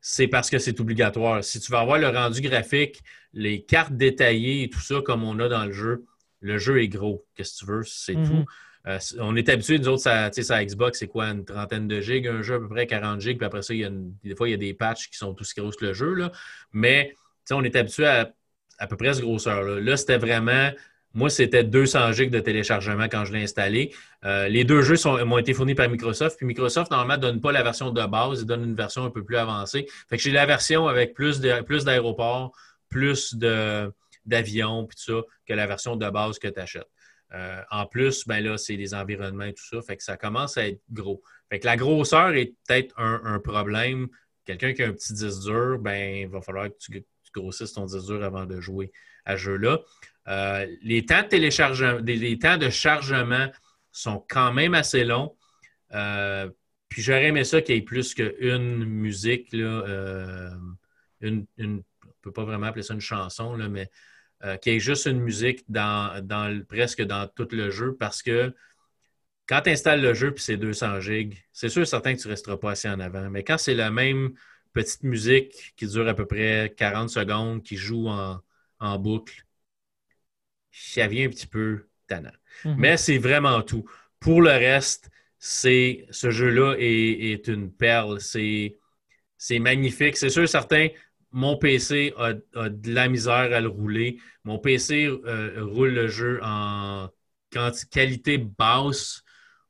[0.00, 1.42] c'est parce que c'est obligatoire.
[1.42, 3.02] Si tu veux avoir le rendu graphique,
[3.32, 6.04] les cartes détaillées et tout ça, comme on a dans le jeu,
[6.40, 7.26] le jeu est gros.
[7.34, 7.82] Qu'est-ce que tu veux?
[7.84, 8.24] C'est Mhm.
[8.26, 8.44] tout.
[8.86, 12.26] Euh, on est habitué, nous autres, ça, sa Xbox, c'est quoi, une trentaine de gigs,
[12.26, 14.58] un jeu à peu près 40 gigs, puis après ça, des fois, il y a
[14.58, 16.30] des patchs qui sont aussi gros que le jeu, là.
[16.72, 17.14] mais
[17.50, 18.30] on est habitué à
[18.78, 19.80] à peu près ce grosseur-là.
[19.80, 20.70] Là, c'était vraiment,
[21.12, 23.94] moi, c'était 200 gigs de téléchargement quand je l'ai installé.
[24.24, 27.52] Euh, les deux jeux m'ont été fournis par Microsoft, puis Microsoft, normalement, ne donne pas
[27.52, 29.86] la version de base, il donne une version un peu plus avancée.
[30.08, 32.52] Fait que j'ai la version avec plus d'aéroports,
[32.88, 36.88] plus d'avions, puis tout ça, que la version de base que tu achètes.
[37.34, 39.82] Euh, en plus, ben là, c'est les environnements et tout ça.
[39.82, 41.22] Fait que ça commence à être gros.
[41.50, 44.08] Fait que la grosseur est peut-être un, problème.
[44.44, 47.86] Quelqu'un qui a un petit disque dur, ben, il va falloir que tu, grossisses ton
[47.86, 48.92] disque dur avant de jouer
[49.24, 49.80] à ce jeu-là.
[50.28, 53.50] Euh, les temps de téléchargement, les temps de chargement
[53.90, 55.36] sont quand même assez longs.
[55.92, 56.48] Euh,
[56.88, 60.52] puis j'aurais aimé ça qu'il y ait plus qu'une musique, là,
[61.20, 61.80] une- on ne
[62.22, 63.90] peut pas vraiment appeler ça une chanson, là, mais
[64.44, 66.22] euh, qu'il y ait juste une musique dans,
[66.68, 68.54] presque dans tout le jeu parce que
[69.46, 72.32] quand tu installes le jeu puis c'est 200 gigs, c'est sûr certain que tu ne
[72.32, 73.30] resteras pas assis en avant.
[73.30, 74.34] Mais quand c'est la même
[74.72, 78.40] petite musique qui dure à peu près 40 secondes, qui joue en,
[78.80, 79.44] en boucle,
[80.70, 82.30] ça vient un petit peu tannant.
[82.64, 82.76] Mhm.
[82.78, 83.84] Mais c'est vraiment tout.
[84.20, 88.20] Pour le reste, c'est ce jeu-là est, est une perle.
[88.20, 88.78] C'est
[89.36, 90.16] c'est magnifique.
[90.16, 90.88] C'est sûr, certain,
[91.34, 94.20] mon PC a, de la misère à le rouler.
[94.44, 97.08] Mon PC euh, roule le jeu en
[97.90, 99.22] qualité basse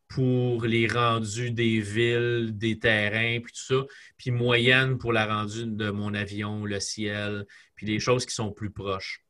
[0.08, 3.86] pour les rendus des villes, des terrains, puis tout ça,
[4.18, 8.52] puis moyenne pour la rendue de mon avion, le ciel, puis les choses qui sont
[8.52, 9.24] plus proches.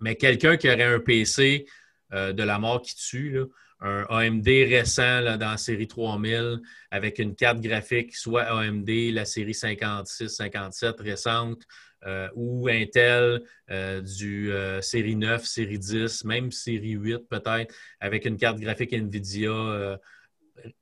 [0.00, 1.66] Mais quelqu'un qui aurait un PC
[2.12, 3.44] euh, de la mort qui tue, là,
[3.80, 9.54] un AMD récent dans la série 3000 avec une carte graphique, soit AMD, la série
[9.54, 11.62] 56, 57 récente,
[12.06, 18.24] euh, ou Intel euh, du euh, série 9, série 10, même série 8 peut-être, avec
[18.24, 19.98] une carte graphique NVIDIA,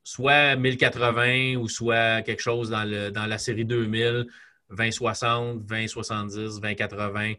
[0.05, 4.27] soit 1080 ou soit quelque chose dans, le, dans la série 2000,
[4.71, 7.35] 2060, 2070, 2080.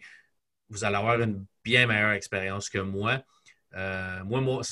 [0.69, 3.23] Vous allez avoir une bien meilleure expérience que moi.
[3.75, 4.63] Euh, moi, moi,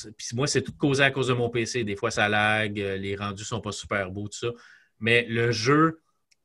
[0.46, 1.84] c'est- tout causé à cause de mon PC.
[1.84, 4.48] Des fois, ça lag, euh, les rendus sont pas super beaux, tout ça.
[5.00, 6.00] Mais le jeu,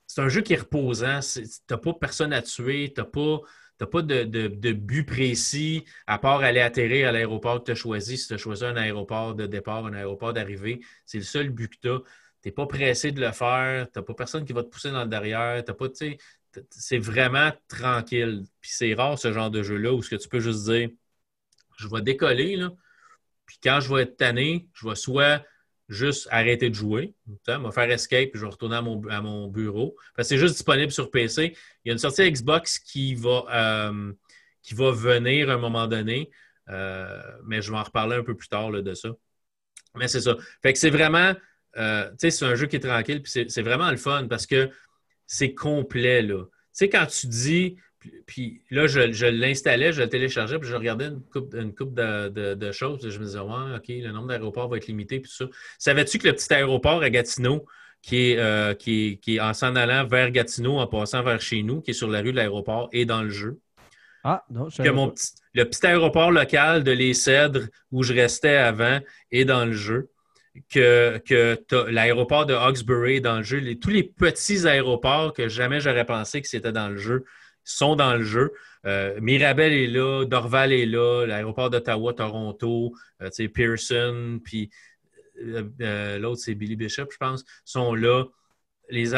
[0.07, 1.21] c'est un jeu qui est reposant.
[1.21, 3.39] C'est- T'as pas personne à tuer, t'as pas,
[3.77, 7.75] t'as pas de, de- but précis, à part aller atterrir à l'aéroport que tu as
[7.75, 8.17] choisi.
[8.17, 11.69] Si tu as choisi un aéroport de départ, un aéroport d'arrivée, c'est le seul but
[11.75, 11.99] que tu as.
[12.43, 14.91] Tu n'es pas pressé de le faire, tu n'as pas personne qui va te pousser
[14.91, 16.17] dans le derrière, pas, tu
[16.69, 18.43] c'est vraiment tranquille.
[18.61, 20.89] Puis c'est rare ce genre de jeu-là où ce que tu peux juste dire
[21.83, 22.71] je vais décoller, là,
[23.45, 25.43] puis quand je vais être tanné, je vais soit
[25.89, 27.13] juste arrêter de jouer,
[27.45, 29.95] sais, me faire escape, puis je vais retourner à mon, à mon bureau.
[30.19, 31.55] C'est juste disponible sur PC.
[31.83, 34.13] Il y a une sortie Xbox qui va, euh,
[34.61, 36.31] qui va venir à un moment donné,
[36.69, 39.09] euh, mais je vais en reparler un peu plus tard là, de ça.
[39.95, 40.35] Mais c'est ça.
[40.61, 41.33] Fait que c'est vraiment,
[41.77, 44.27] euh, tu sais, c'est un jeu qui est tranquille, puis c'est c'est vraiment le fun
[44.27, 44.69] parce que
[45.27, 46.43] c'est complet, là.
[46.45, 47.75] Tu sais, quand tu dis,
[48.25, 52.71] Puis, là, je, l'installais, je le téléchargeais, puis je regardais une coupe, une coupe de,
[52.71, 53.07] choses.
[53.07, 55.45] je me disais, ouais, OK, le nombre d'aéroports va être limité, puis ça.
[55.77, 57.65] Savais-tu que le petit aéroport à Gatineau,
[58.01, 61.81] qui est, euh, qui, est, en s'en allant vers Gatineau, en passant vers chez nous,
[61.81, 63.59] qui est sur la rue de l'aéroport, est dans le jeu?
[64.23, 68.13] Ah, non, je que mon petit, Le petit aéroport local de Les Cèdres, où je
[68.13, 68.99] restais avant,
[69.31, 70.09] est dans le jeu.
[70.69, 71.57] Que, que
[71.89, 73.73] l'aéroport de Hawkesbury est dans le jeu.
[73.73, 77.25] tous les petits aéroports que jamais j'aurais pensé que c'était dans le jeu
[77.63, 78.53] sont dans le jeu.
[78.85, 84.69] Euh, Mirabel est là, Dorval est là, l'aéroport d'Ottawa, Toronto, euh, Pearson, puis
[85.41, 88.25] euh, l'autre, c'est Billy Bishop, je pense, sont là.
[88.89, 89.15] Les,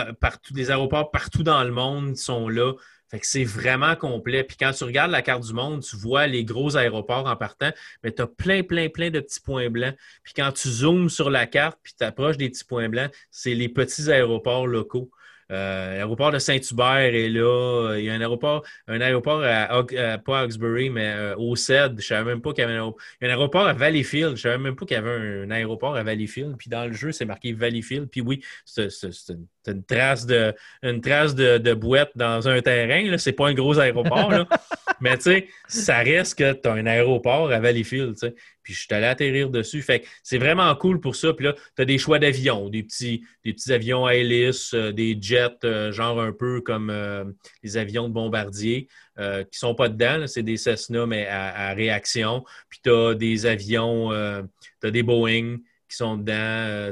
[0.69, 2.73] aéroports partout dans le monde sont là.
[3.21, 4.43] C'est vraiment complet.
[4.43, 7.71] Puis quand tu regardes la carte du monde, tu vois les gros aéroports en partant,
[8.03, 9.95] mais tu as plein, plein, plein de petits points blancs.
[10.23, 13.53] Puis quand tu zoomes sur la carte, puis tu approches des petits points blancs, c'est
[13.53, 15.09] les petits aéroports locaux.
[15.51, 17.95] Euh, l'aéroport de Saint-Hubert est là.
[17.97, 19.83] Il y a un aéroport, un aéroport à,
[20.17, 21.91] pas Hawkesbury, mais euh, au CED.
[21.91, 23.67] Je ne savais même pas qu'il y avait un aéroport.
[23.67, 24.35] À Valleyfield.
[24.35, 26.57] Je savais même pas qu'il y avait un, aéroport à Valleyfield.
[26.57, 28.09] Puis dans le jeu, c'est marqué Valleyfield.
[28.09, 28.89] Puis oui, c'est
[29.67, 30.53] une, trace de
[30.83, 33.17] une trace de, bouette dans un terrain.
[33.17, 34.31] Ce n'est pas un gros aéroport.
[34.31, 34.47] Là.
[35.01, 38.17] mais tu sais, ça reste que tu as un aéroport à Valleyfield.
[38.17, 38.33] sais.
[38.65, 39.81] Puis je suis allé atterrir dessus.
[39.83, 41.33] Fait que c'est vraiment cool pour ça.
[41.33, 44.91] Puis là, tu as des choix d'avions, des petits, des petits avions à hélice, euh,
[44.91, 47.25] des jets, euh, genre un peu comme euh,
[47.61, 50.25] les avions de bombardier, qui ne sont pas dedans.
[50.27, 52.43] C'est des Cessna, mais à, réaction.
[52.69, 54.09] Puis tu as des avions,
[54.81, 56.91] tu as des Boeing qui sont dedans.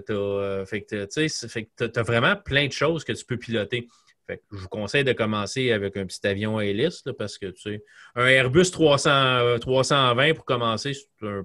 [0.66, 3.90] fait que tu as vraiment plein de choses que tu peux piloter.
[4.30, 7.84] Je vous conseille de commencer avec un petit avion à hélice parce que tu sais,
[8.16, 11.44] un Airbus 300, 320 pour commencer, c'est un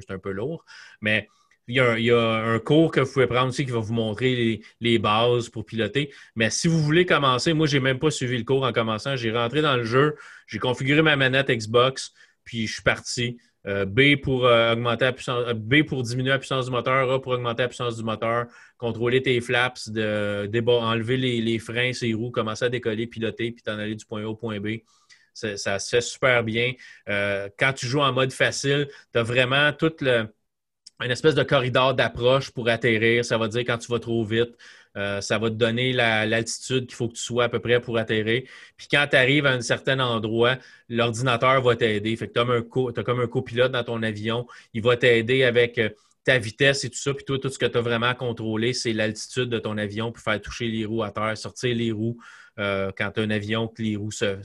[0.00, 0.64] c'est un peu lourd.
[1.00, 1.28] Mais
[1.66, 4.98] il y, a, un cours que vous pouvez prendre aussi qui va vous montrer les,
[4.98, 6.12] bases pour piloter.
[6.34, 9.16] Mais si vous voulez commencer, moi, je n'ai même pas suivi le cours en commençant.
[9.16, 12.12] J'ai rentré dans le jeu, j'ai configuré ma manette Xbox,
[12.44, 13.38] puis je suis parti.
[13.66, 17.10] Euh, B pour euh, augmenter la puissance, euh, B pour diminuer la puissance du moteur,
[17.10, 22.30] A pour augmenter la puissance du moteur, contrôler tes flaps, enlever les, freins, ses roues,
[22.30, 24.78] commencer à décoller, piloter, puis t'en aller du point A au point B.
[25.34, 26.72] Ça, se fait super bien.
[27.06, 30.26] Quand tu joues en mode facile, tu as vraiment toute le,
[31.00, 33.24] une espèce de corridor d'approche pour atterrir.
[33.24, 34.56] Ça va dire quand tu vas trop vite.
[34.96, 37.98] Euh, ça va te donner l'altitude qu'il faut que tu sois à peu près pour
[37.98, 38.42] atterrir.
[38.76, 40.56] Puis quand tu arrives à un certain endroit,
[40.88, 42.16] l'ordinateur va t'aider.
[42.16, 44.46] Fait que tu as, comme un copilote dans ton avion.
[44.74, 45.90] Il va t'aider avec euh,
[46.24, 47.14] ta vitesse et tout ça.
[47.14, 50.22] Puis toi, tout ce que tu as vraiment contrôlé, c'est l'altitude de ton avion pour
[50.22, 52.18] faire toucher les roues à terre, sortir les roues
[52.56, 54.42] quand tu as un avion que les roues se,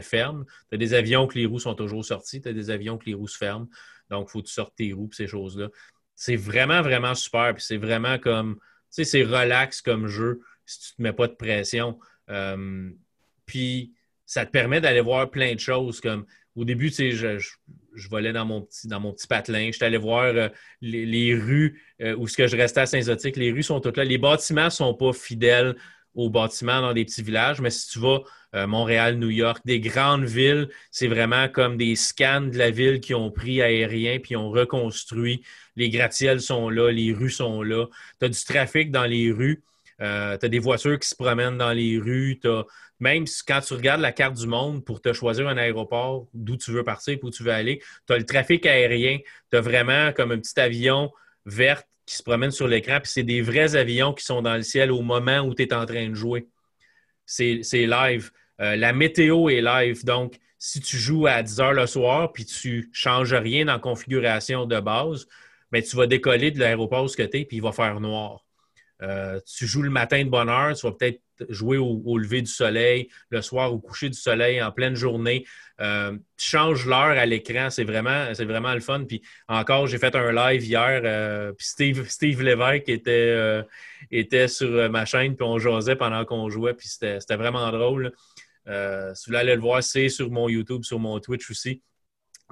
[0.00, 0.44] ferment.
[0.68, 3.06] Tu as des avions que les roues sont toujours sorties, tu as des avions que
[3.06, 3.66] les roues se ferment.
[4.10, 5.68] Donc, il faut que tu sortes tes roues, ces choses-là.
[6.14, 7.54] C'est vraiment, vraiment super.
[7.54, 8.58] Puis c'est vraiment comme,
[8.90, 11.98] c'est relax comme jeu si tu ne te mets pas de pression.
[12.30, 12.90] Euh,
[13.46, 13.94] puis
[14.26, 16.00] ça te permet d'aller voir plein de choses.
[16.00, 17.38] Comme au début, tu sais, je,
[17.94, 19.70] je, volais dans mon petit, dans mon petit patelin.
[19.72, 20.48] J'étais allé voir euh,
[20.82, 23.36] les, rues euh, où ce que je restais à Saint-Zotique.
[23.36, 24.04] Les rues sont toutes là.
[24.04, 25.76] Les bâtiments ne sont pas fidèles
[26.18, 28.18] aux bâtiments dans des petits villages, mais si tu vas
[28.56, 32.98] euh, Montréal, New York, des grandes villes, c'est vraiment comme des scans de la ville
[32.98, 35.44] qui ont pris aérien puis ont reconstruit.
[35.76, 37.86] Les gratte-ciels sont là, les rues sont là.
[38.18, 39.62] Tu as du trafic dans les rues.
[40.00, 42.40] Euh, tu as des voitures qui se promènent dans les rues.
[42.98, 46.72] Même quand tu regardes la carte du monde pour te choisir un aéroport, d'où tu
[46.72, 49.18] veux partir, où tu veux aller, tu as le trafic aérien.
[49.52, 51.12] Tu as vraiment comme un petit avion
[51.46, 54.62] vert qui se promènent sur l'écran, puis c'est des vrais avions qui sont dans le
[54.62, 56.48] ciel au moment où tu es en train de jouer.
[57.26, 58.30] C'est live.
[58.62, 60.06] Euh, la météo est live.
[60.06, 63.78] Donc, si tu joues à 10 heures le soir, puis tu ne changes rien dans
[63.78, 65.26] configuration de base,
[65.70, 68.42] mais ben, tu vas décoller de l'aéroport où tu puis il va faire noir.
[69.02, 72.50] Euh, tu joues le matin de bonne heure, tu vas peut-être jouer au, lever du
[72.50, 75.44] soleil, le soir au coucher du soleil, en pleine journée.
[75.80, 79.04] Euh, tu changes l'heure à l'écran, c'est vraiment, vraiment le fun.
[79.04, 83.62] Puis encore, j'ai fait un live hier, euh, puis Steve, Steve Lévesque était,
[84.10, 88.12] était sur ma chaîne, puis on jasait pendant qu'on jouait, puis c'était, vraiment drôle.
[88.66, 91.82] si vous voulez le voir, c'est sur mon YouTube, sur mon Twitch aussi.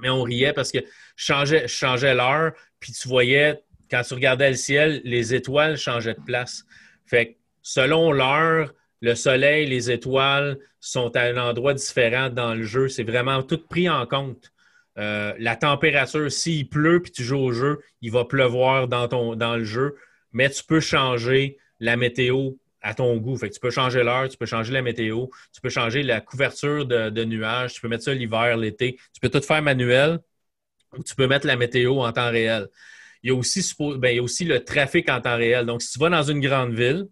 [0.03, 4.15] Mais on riait parce que je changeais, je changeais l'heure, puis tu voyais quand tu
[4.15, 6.65] regardais le ciel, les étoiles changeaient de place.
[7.07, 12.63] Fait que selon l'heure, le soleil, les étoiles sont à un endroit différent dans le
[12.63, 12.89] jeu.
[12.89, 14.53] C'est vraiment tout pris en compte.
[14.99, 19.35] Euh, la température, s'il pleut puis tu joues au jeu, il va pleuvoir dans, ton,
[19.35, 19.97] dans le jeu,
[20.33, 22.53] mais tu peux changer la météo
[22.83, 23.37] à ton goût.
[23.37, 26.21] Fait que tu peux changer l'heure, tu peux changer la météo, tu peux changer la
[26.21, 28.97] couverture de, nuages, tu peux mettre ça l'hiver, l'été.
[29.13, 30.21] Tu peux tout faire manuel
[30.97, 32.69] ou tu peux mettre la météo en temps réel
[33.23, 35.67] il y, a aussi, ben, il y a aussi le trafic en temps réel.
[35.67, 37.09] Donc, si tu vas dans une grande ville,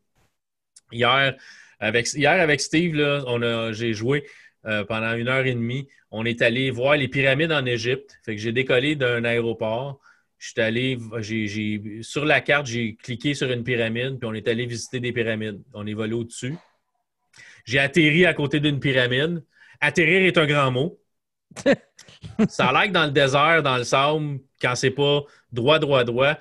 [0.93, 1.37] hier,
[1.81, 4.25] Avec, hier, avec Steve, là, on a, j'ai joué
[4.67, 5.89] euh, pendant une heure et demie.
[6.11, 8.19] On est allé voir les pyramides en Égypte.
[8.25, 10.01] Fait que j'ai décollé d'un aéroport.
[10.39, 14.35] Je suis allé, j'ai, j'ai- sur la carte, j'ai cliqué sur une pyramide, puis on
[14.35, 15.63] est allé visiter des pyramides.
[15.75, 16.55] On est volé au-dessus.
[17.65, 19.45] J'ai atterri à côté d'une pyramide.
[19.81, 20.99] Atterrir est un grand mot.
[22.49, 26.05] ça a l'air que dans le désert, dans le sable, quand c'est pas droit, droit,
[26.05, 26.37] droit,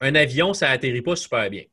[0.00, 1.64] un avion, ça atterrit pas super bien.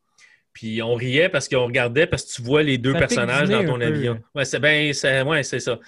[0.53, 3.65] Puis on riait parce qu'on regardait parce que tu vois les deux Ça personnages dans
[3.65, 4.21] ton avion.
[4.35, 5.79] Ouais, c'est ben, c'est ouais, c'est ça.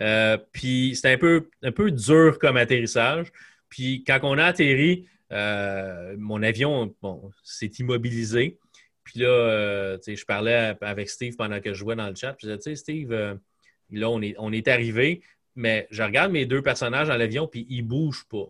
[0.00, 3.30] Euh, puis c'était un peu, un peu dur comme atterrissage.
[3.68, 8.58] Puis quand on a atterri, euh, mon avion bon, s'est immobilisé.
[9.04, 12.14] Puis là, euh, tu sais, je parlais avec Steve pendant que je jouais dans le
[12.14, 12.32] chat.
[12.32, 13.34] Puis je disais, tu sais, Steve, euh,
[13.90, 15.22] là, on est, on est arrivé,
[15.54, 18.46] mais je regarde mes deux personnages dans l'avion, puis ils bougent pas.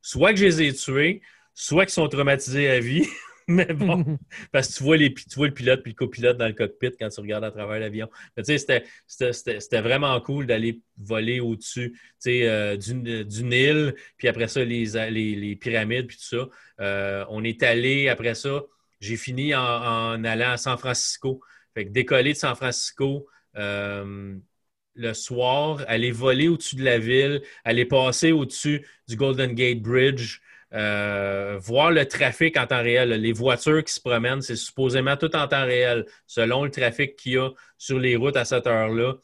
[0.00, 1.20] Soit que je les ai tués,
[1.54, 3.06] soit qu'ils sont traumatisés à vie.
[3.50, 4.18] mais bon,
[4.52, 6.90] parce que tu vois, les, tu vois le pilote puis le copilote dans le cockpit
[6.98, 8.08] quand tu regardes à travers l'avion.
[8.36, 14.28] Mais tu sais, c'était- vraiment cool d'aller voler au-dessus tu sais, d'une d'une île, puis
[14.28, 16.48] après ça, les, les, les pyramides, puis tout ça.
[16.80, 18.62] Euh, on est allé, après ça,
[19.00, 21.40] j'ai fini en, en allant à San Francisco.
[21.74, 24.36] Fait que décoller de San Francisco euh,
[24.94, 30.40] le soir, aller voler au-dessus de la ville, aller passer au-dessus du Golden Gate Bridge,
[30.74, 35.34] euh, voir le trafic en temps réel, les voitures qui se promènent, c'est supposément tout
[35.34, 36.04] en temps réel.
[36.26, 39.14] Selon le trafic qu'il y a sur les routes à cette heure-là,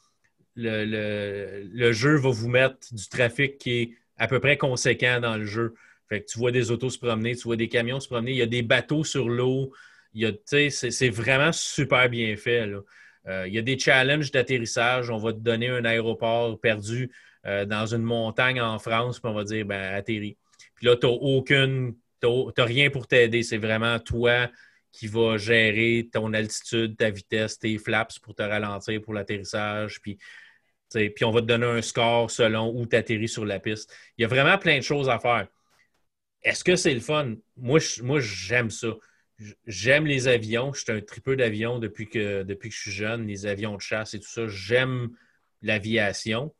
[0.56, 5.44] le, jeu va vous mettre du trafic qui est à peu près conséquent dans le
[5.44, 5.74] jeu.
[6.10, 8.46] Tu vois des autos se promener, tu vois des camions se promener, il y a
[8.46, 9.72] des bateaux sur l'eau.
[10.44, 12.70] C'est vraiment super bien fait.
[13.26, 15.10] Euh, il y a des challenges d'atterrissage.
[15.10, 17.10] On va te donner un aéroport perdu
[17.46, 20.36] euh, dans une montagne en France, puis on va dire ben, atterris.
[20.84, 21.94] Puis là, tu n'as aucune.
[22.20, 23.42] t'as rien pour t'aider.
[23.42, 24.50] C'est vraiment toi
[24.92, 29.98] qui va gérer ton altitude, ta vitesse, tes flaps pour te ralentir pour l'atterrissage.
[30.02, 30.18] Puis,
[30.92, 33.96] puis on va te donner un score selon où tu atterris sur la piste.
[34.18, 35.48] Il y a vraiment plein de choses à faire.
[36.42, 37.34] Est-ce que c'est le fun?
[37.56, 37.80] Moi,
[38.20, 38.88] j'aime ça.
[39.66, 40.74] J'aime les avions.
[40.74, 43.80] Je suis un tripeux d'avions depuis que, depuis que je suis jeune, les avions de
[43.80, 44.48] chasse et tout ça.
[44.48, 45.16] J'aime
[45.62, 46.54] l'aviation.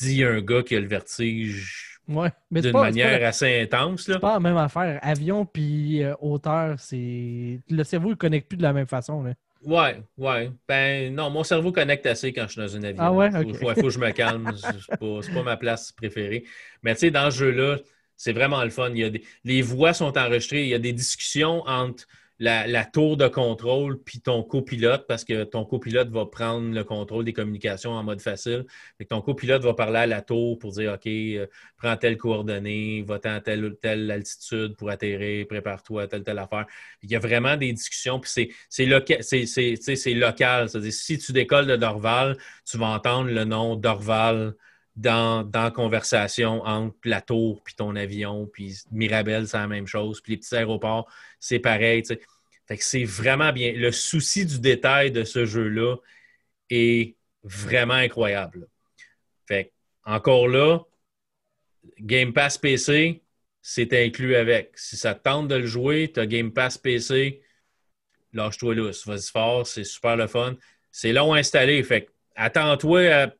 [0.00, 4.08] Dis un gars qui a le vertige Ouais, mais c'est d'une manière pas- assez intense.
[4.08, 4.14] Là.
[4.14, 4.98] c'est pas la même affaire.
[5.02, 7.60] Avion puis euh, hauteur, c'est.
[7.68, 9.22] Le cerveau, il ne connecte plus de la même façon.
[9.22, 9.34] Là.
[9.64, 10.50] Ouais, ouais.
[10.66, 13.02] Ben non, mon cerveau connecte assez quand je suis dans un avion.
[13.02, 13.30] Ah ouais?
[13.30, 14.50] Faut, faut- faut que je me calme.
[14.56, 16.44] C'est pas, c'est pas ma place préférée.
[16.82, 17.76] Mais tu sais, dans ce jeu-là,
[18.16, 18.90] c'est vraiment le fun.
[18.90, 20.62] Il y a des- les voix sont enregistrées.
[20.62, 22.04] Il y a des discussions entre
[22.38, 27.24] la, tour de contrôle puis ton copilote parce que ton copilote va prendre le contrôle
[27.24, 28.64] des communications en mode facile.
[29.08, 31.46] Ton copilote va parler à la tour pour dire OK, euh,
[31.76, 36.66] prends telle coordonnée, va-t'en à telle telle altitude pour atterrir, prépare-toi à telle telle affaire.
[37.02, 40.68] Il y a vraiment des discussions, puis c'est local.
[40.68, 44.54] C'est-à-dire, si tu décolles de Dorval, tu vas entendre le nom Dorval
[44.98, 50.20] dans, la conversation entre la tour puis ton avion, puis Mirabel, c'est la même chose,
[50.20, 51.08] puis les petits aéroports,
[51.38, 52.02] c'est pareil.
[52.04, 53.72] Fait que c'est vraiment bien.
[53.72, 55.96] Le souci du détail de ce jeu-là
[56.68, 58.68] est vraiment incroyable.
[59.46, 59.70] Fait que,
[60.04, 60.80] encore là,
[62.00, 63.22] Game Pass PC,
[63.62, 64.76] c'est inclus avec.
[64.76, 67.40] Si ça te tente de le jouer, tu as Game Pass PC,
[68.32, 68.90] lâche-toi là.
[69.06, 70.56] Vas-y fort, c'est super le fun.
[70.90, 71.82] C'est long à installer.
[71.84, 73.32] Fait attends-toi à.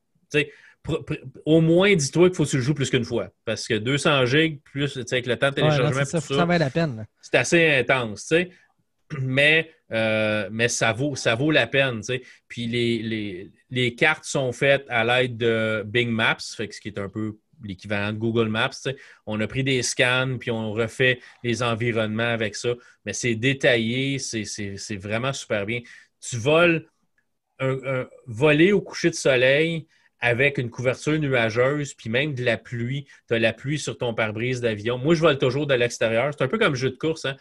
[1.45, 3.29] Au moins, dis-toi qu'il faut que tu le joues plus qu'une fois.
[3.45, 6.35] Parce que 200 gigs, plus avec le temps de Ouais, téléchargement, c'est ça, puis tout
[6.35, 7.07] ça va être la peine.
[7.21, 8.51] c'est assez intense, tu sais.
[9.21, 12.23] Mais, euh, mais ça, vaut, ça vaut la peine, tu sais.
[12.47, 16.81] Puis les, les, les cartes sont faites à l'aide de Bing Maps, fait que ce
[16.83, 18.69] qui est un peu l'équivalent de Google Maps.
[18.69, 18.97] tu sais.
[19.25, 22.75] On a pris des scans, puis on refait les environnements avec ça.
[23.07, 25.81] Mais c'est détaillé, c'est vraiment super bien.
[26.21, 26.87] Tu voles,
[27.61, 29.87] un, un- voler au coucher de soleil
[30.21, 33.07] avec une couverture nuageuse, puis même de la pluie.
[33.29, 34.99] Tu as la pluie sur ton pare-brise d'avion.
[34.99, 36.33] Moi, je vole toujours de l'extérieur.
[36.37, 37.25] C'est un peu comme jeu de course.
[37.25, 37.37] Hein?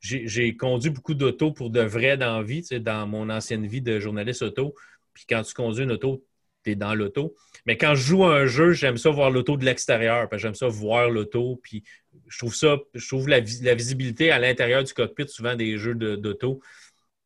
[0.00, 4.42] J'ai conduit beaucoup d'autos pour de vrai dans vie, dans mon ancienne vie de journaliste
[4.42, 4.74] auto.
[5.14, 6.24] Puis quand tu conduis une auto,
[6.64, 7.34] tu es dans l'auto.
[7.66, 10.28] Mais quand je joue à un jeu, j'aime ça voir l'auto de l'extérieur.
[10.28, 11.60] parce J'aime ça voir l'auto.
[11.62, 11.84] Puis
[12.28, 15.76] je trouve ça, je trouve la, vis- la visibilité à l'intérieur du cockpit, souvent des
[15.76, 16.60] jeux d'auto,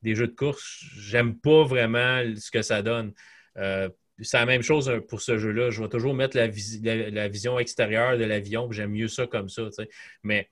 [0.02, 3.12] des jeux de course, j'aime pas vraiment ce que ça donne.
[3.56, 3.88] Euh,
[4.20, 5.70] c'est la même chose euh, pour ce jeu-là.
[5.70, 9.26] Je vais toujours mettre la, visi- la- la vision extérieure de l'avion, j'aime mieux ça
[9.26, 9.64] comme ça.
[9.66, 9.88] tu sais.
[10.22, 10.44] Mais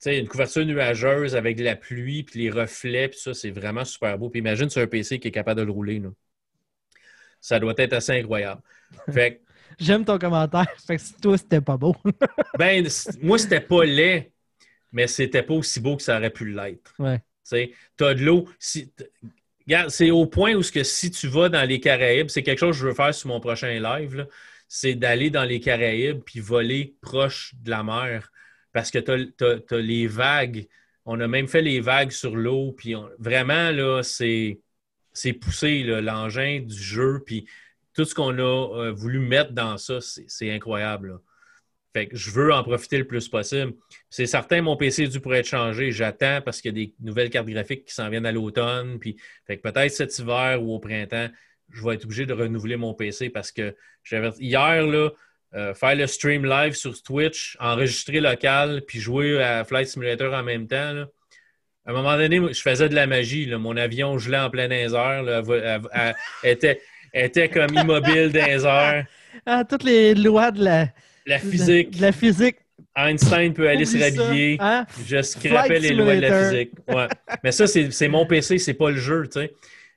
[0.00, 3.50] tu sais, une couverture nuageuse avec de la pluie, puis les reflets, puis ça, c'est
[3.50, 4.30] vraiment super beau.
[4.30, 5.98] Puis imagine sur un PC qui est capable de le rouler.
[5.98, 6.10] là.
[7.40, 8.62] Ça doit être assez incroyable.
[9.12, 9.42] Fait
[9.78, 10.66] J'aime ton commentaire.
[10.86, 11.94] Fait que si toi, c'était pas beau.
[12.58, 12.86] ben,
[13.20, 14.32] moi, c'était pas laid,
[14.92, 16.94] mais c'était pas aussi beau que ça aurait pu l'être.
[16.98, 17.20] ouais.
[17.50, 18.48] Tu as de l'eau.
[18.58, 18.92] Si,
[19.88, 22.76] C'est au point où ce que si tu vas dans les Caraïbes, c'est quelque chose
[22.76, 24.26] que je veux faire sur mon prochain live,
[24.66, 28.32] c'est d'aller dans les Caraïbes puis voler proche de la mer.
[28.72, 30.68] Parce que tu as, les vagues.
[31.04, 32.72] On a même fait les vagues sur l'eau.
[32.72, 34.60] Puis vraiment, là, c'est,
[35.12, 37.22] c'est poussé, l'engin du jeu.
[37.24, 37.46] Puis
[37.94, 41.18] tout ce qu'on a euh, voulu mettre dans ça, c'est, incroyable.
[41.98, 43.72] Fait que je veux en profiter le plus possible.
[44.08, 45.90] C'est certain, mon PC est dû pour être changé.
[45.90, 49.00] J'attends parce qu'il y a des nouvelles cartes graphiques qui s'en viennent à l'automne.
[49.00, 49.16] Puis,
[49.48, 51.26] fait que peut-être cet hiver ou au printemps,
[51.72, 53.74] je vais être obligé de renouveler mon PC parce que
[54.04, 55.10] j'avais hier, là,
[55.54, 60.44] euh, faire le stream live sur Twitch, enregistrer local, puis jouer à Flight Simulator en
[60.44, 61.04] même temps.
[61.84, 63.52] À un moment donné, je faisais de la magie.
[63.56, 66.14] Mon avion gelait en plein air.
[66.44, 66.80] était,
[67.12, 69.04] était comme immobile dans
[69.46, 70.86] Ah, toutes les lois de la
[71.28, 72.00] la physique.
[72.00, 72.56] La physique.
[72.96, 74.56] Einstein peut aller se rhabiller.
[74.60, 74.86] Hein?
[75.06, 76.72] Je scrapais les lois de la physique.
[77.44, 79.52] Mais ça, c'est mon PC, c'est pas le jeu, tu sais.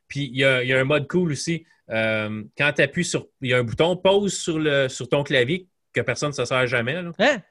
[0.08, 1.66] Puis il y, a, un mode cool aussi.
[1.90, 3.28] Euh, quand tu appuies sur.
[3.42, 6.46] Il y a un bouton pause sur, le, sur ton clavier que personne ne se
[6.46, 7.02] sert jamais.
[7.02, 7.12] Là.
[7.18, 7.42] Hein?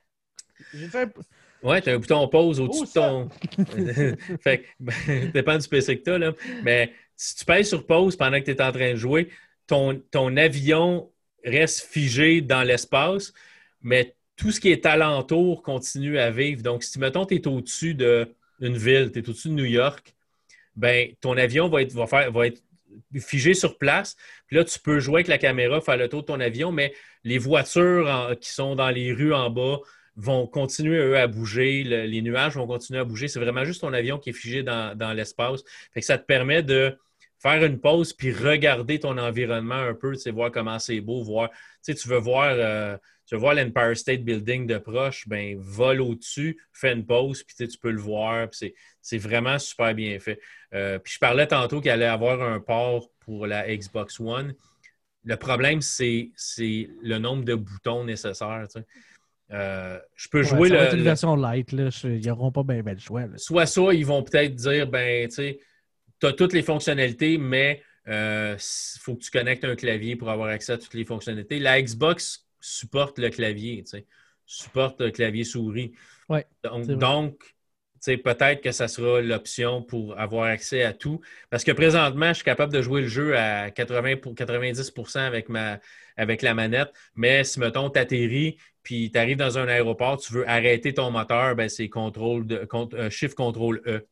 [0.91, 1.09] Fait...
[1.63, 3.29] Ouais, tu as un bouton pause au-dessus de ton.
[4.43, 6.33] fait que, ben, dépend du PC que tu as, là.
[6.63, 9.31] Mais si tu pèses sur pause pendant que tu es en train de jouer,
[9.67, 11.11] ton, ton avion
[11.45, 13.33] reste figé dans l'espace
[13.83, 16.63] mais tout ce qui est alentour continue à vivre.
[16.63, 20.15] Donc, si, mettons, tu es au-dessus d'une ville, tu es au-dessus de New York,
[20.77, 22.63] ben, ton avion va être, va, faire, va être
[23.21, 24.17] figé sur place.
[24.47, 26.95] Puis là, tu peux jouer avec la caméra, faire le tour de ton avion, mais
[27.25, 29.79] les voitures qui sont dans les rues en bas
[30.17, 31.83] vont continuer, eux, à bouger.
[31.83, 33.29] les nuages vont continuer à bouger.
[33.29, 35.63] C'est vraiment juste ton avion qui est figé dans, l'espace.
[35.93, 36.99] Fait que ça te permet de
[37.39, 41.51] faire une pause puis regarder ton environnement un peu, voir comment c'est beau, voir,
[41.85, 42.97] tu veux voir, euh,
[43.31, 47.79] tu vois l'Empire State Building de proche, ben vole au-dessus, fais une pause, puis tu
[47.79, 48.49] peux le voir.
[49.01, 50.41] C'est vraiment super bien fait.
[50.75, 54.55] Euh, puis je parlais tantôt qu'il allait avoir un port pour la Xbox One.
[55.25, 58.67] Le problème, c'est le nombre de boutons nécessaires.
[59.53, 61.89] Euh, je peux jouer ça va une version light, là.
[62.03, 63.27] ils n'auront pas bien le choix.
[63.37, 65.61] Soit ça, ils vont peut-être dire ben, tu sais,
[66.21, 70.31] tu as toutes les fonctionnalités, mais il euh, faut que tu connectes un clavier pour
[70.31, 71.61] avoir accès à toutes les fonctionnalités.
[71.61, 74.07] La Xbox supporte le clavier, tu sais,
[74.47, 75.93] supporte le clavier souris.
[76.29, 77.55] Ouais, donc,
[78.07, 81.21] peut-être que ça sera l'option pour avoir accès à tout.
[81.51, 85.49] Parce que présentement, je suis capable de jouer le jeu à 80 pour 90 avec,
[85.49, 85.79] ma,
[86.17, 86.93] avec la manette.
[87.15, 91.11] Mais si, mettons, tu atterris puis tu arrives dans un aéroport, tu veux arrêter ton
[91.11, 94.07] moteur, ben, c'est contrôle de, euh, Shift Contrôle E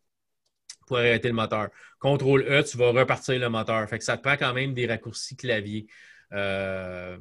[0.86, 1.68] pour arrêter le moteur.
[1.98, 3.88] Contrôle E, tu vas repartir le moteur.
[3.88, 5.86] Fait que ça te prend quand même des raccourcis clavier.
[6.32, 7.16] Euh,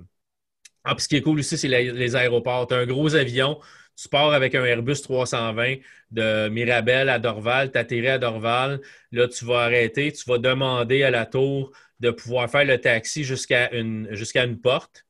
[0.88, 2.68] ah, puis ce qui est cool aussi, c'est les, aéroports.
[2.68, 3.60] Tu as un gros avion,
[3.96, 5.76] tu pars avec un Airbus 320
[6.12, 8.80] de Mirabel à Dorval, tu atterris à Dorval,
[9.12, 13.26] là, tu vas arrêter, tu vas demander à la tour de pouvoir faire le taxi
[13.26, 15.06] jusqu'à une, une porte.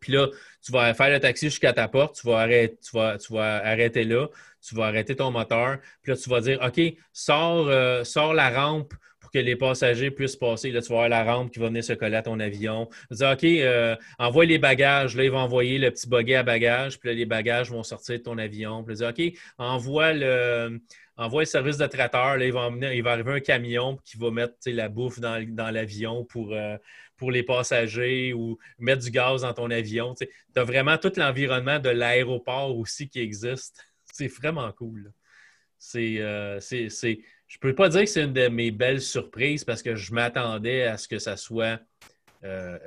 [0.00, 0.28] Puis là,
[0.64, 3.56] tu vas faire le taxi jusqu'à ta porte, tu vas, arrêter, tu, vas, tu vas
[3.56, 4.28] arrêter là,
[4.66, 6.80] tu vas arrêter ton moteur, puis là, tu vas dire OK,
[7.12, 8.94] sors, euh, sors la rampe
[9.30, 10.70] que les passagers puissent passer.
[10.70, 12.88] Là, tu vas voir la rampe qui va venir se coller à ton avion.
[13.10, 15.16] Tu vas dire, OK, euh, envoie les bagages.
[15.16, 18.18] Là, ils vont envoyer le petit buggy à bagages, puis là, les bagages vont sortir
[18.18, 18.84] de ton avion.
[18.84, 19.20] Puis là, OK,
[19.58, 20.80] envoie le,
[21.16, 22.36] envoie le service de traiteur.
[22.36, 26.54] Là, il va, va arriver un camion qui va mettre la bouffe dans, l'avion pour,
[26.54, 26.76] euh,
[27.16, 30.14] pour les passagers ou mettre du gaz dans ton avion.
[30.14, 33.84] Tu as vraiment tout l'environnement de l'aéroport aussi qui existe.
[34.12, 35.12] C'est vraiment cool.
[35.96, 37.18] Euh, c'est
[37.48, 40.12] je ne peux pas dire que c'est une de mes belles surprises parce que je
[40.12, 41.80] m'attendais à ce que ça soit
[42.44, 42.78] euh,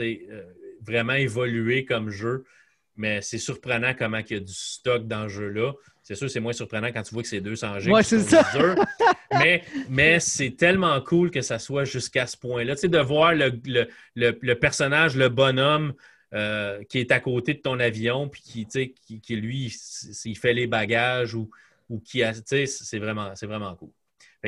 [0.00, 0.42] euh,
[0.82, 2.44] vraiment évolué comme jeu.
[2.96, 5.72] Mais c'est surprenant comment il y a du stock dans le jeu-là.
[6.02, 7.92] C'est sûr, c'est moins surprenant quand tu vois que c'est 200 G.
[7.92, 8.44] Ouais, c'est ça.
[9.30, 12.74] mais, mais c'est tellement cool que ça soit jusqu'à ce point-là.
[12.74, 15.94] Tu sais, de voir le, personnage, le bonhomme
[16.34, 20.54] euh, qui est à côté de ton avion, puis qui, qui, qui lui, s'il fait
[20.54, 21.48] les bagages ou,
[21.88, 22.32] ou qui a.
[22.34, 23.90] C'est vraiment, vraiment cool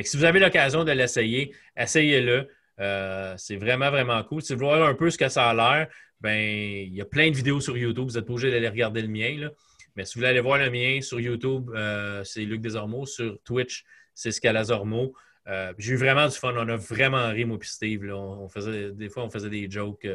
[0.03, 2.47] si vous avez l'occasion de l'essayer, essayez-le.
[2.79, 4.41] Euh, c'est vraiment, vraiment cool.
[4.41, 5.87] Si vous voulez voir un peu ce que ça a l'air,
[6.19, 8.05] ben, il y a plein de vidéos sur YouTube.
[8.09, 9.49] Vous n'êtes pas obligé d'aller regarder le mien.
[9.95, 13.05] Mais si vous voulez aller voir le mien sur YouTube, euh, c'est Luc Desormeaux.
[13.05, 13.83] Sur Twitch,
[14.13, 15.13] c'est Scalazormo.
[15.47, 16.53] Euh, j'ai eu vraiment du fun.
[16.55, 18.11] On a vraiment ri, moi et Steve.
[18.13, 20.07] On, faisait, des fois, on faisait des jokes.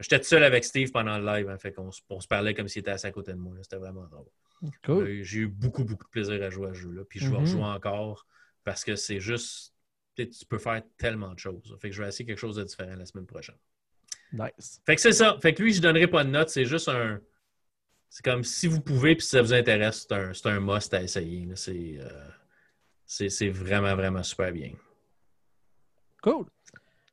[0.00, 1.48] J'étais seul avec Steve pendant le live.
[1.48, 3.54] Hein, fait on, se parlait comme s'il était assis à côté de moi.
[3.62, 5.22] C'était vraiment drôle.
[5.22, 7.02] J'ai eu beaucoup, beaucoup de plaisir à jouer à ce jeu-là.
[7.08, 7.76] Puis je vais rejouer mm-hmm.
[7.76, 8.26] encore
[8.68, 9.72] parce que c'est juste,
[10.14, 11.74] tu peux faire tellement de choses.
[11.80, 13.54] Fait que je vais essayer quelque chose de différent la semaine prochaine.
[14.30, 14.82] Nice.
[14.84, 15.38] Fait que c'est ça.
[15.40, 16.50] Fait que lui, je ne donnerai pas de note.
[16.50, 17.18] C'est juste un.
[18.10, 21.00] C'est comme si vous pouvez, puis si ça vous intéresse, c'est un, un, must à
[21.02, 21.48] essayer.
[21.66, 22.10] Euh,
[23.06, 24.72] c'est vraiment, vraiment super bien.
[26.22, 26.44] Cool.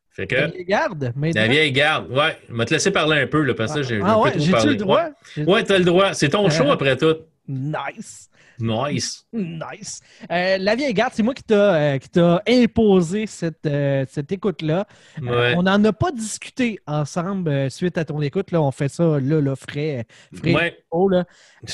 [0.10, 1.42] Fait que, La vieille garde, maintenant.
[1.42, 2.12] la vieille garde.
[2.12, 4.68] Ouais, je vais te laisser parler un peu, là, parce que j'ai Ah ouais, j'ai-tu
[4.68, 5.10] le droit?
[5.38, 6.14] Ouais, t'as le droit.
[6.14, 7.16] C'est ton Euh, show après tout.
[7.48, 8.30] Nice.
[8.60, 9.26] Nice.
[9.34, 10.00] Nice.
[10.32, 14.88] Euh, la vieille garde, c'est moi qui t'a euh, imposé cette, euh, cette écoute-là.
[15.22, 15.54] Ouais.
[15.56, 18.52] on n'en a pas discuté ensemble suite à ton écoute.
[18.52, 20.06] Là, on fait ça là, là frais.
[20.34, 20.78] frais Ouais.
[20.92, 21.26] haut, là.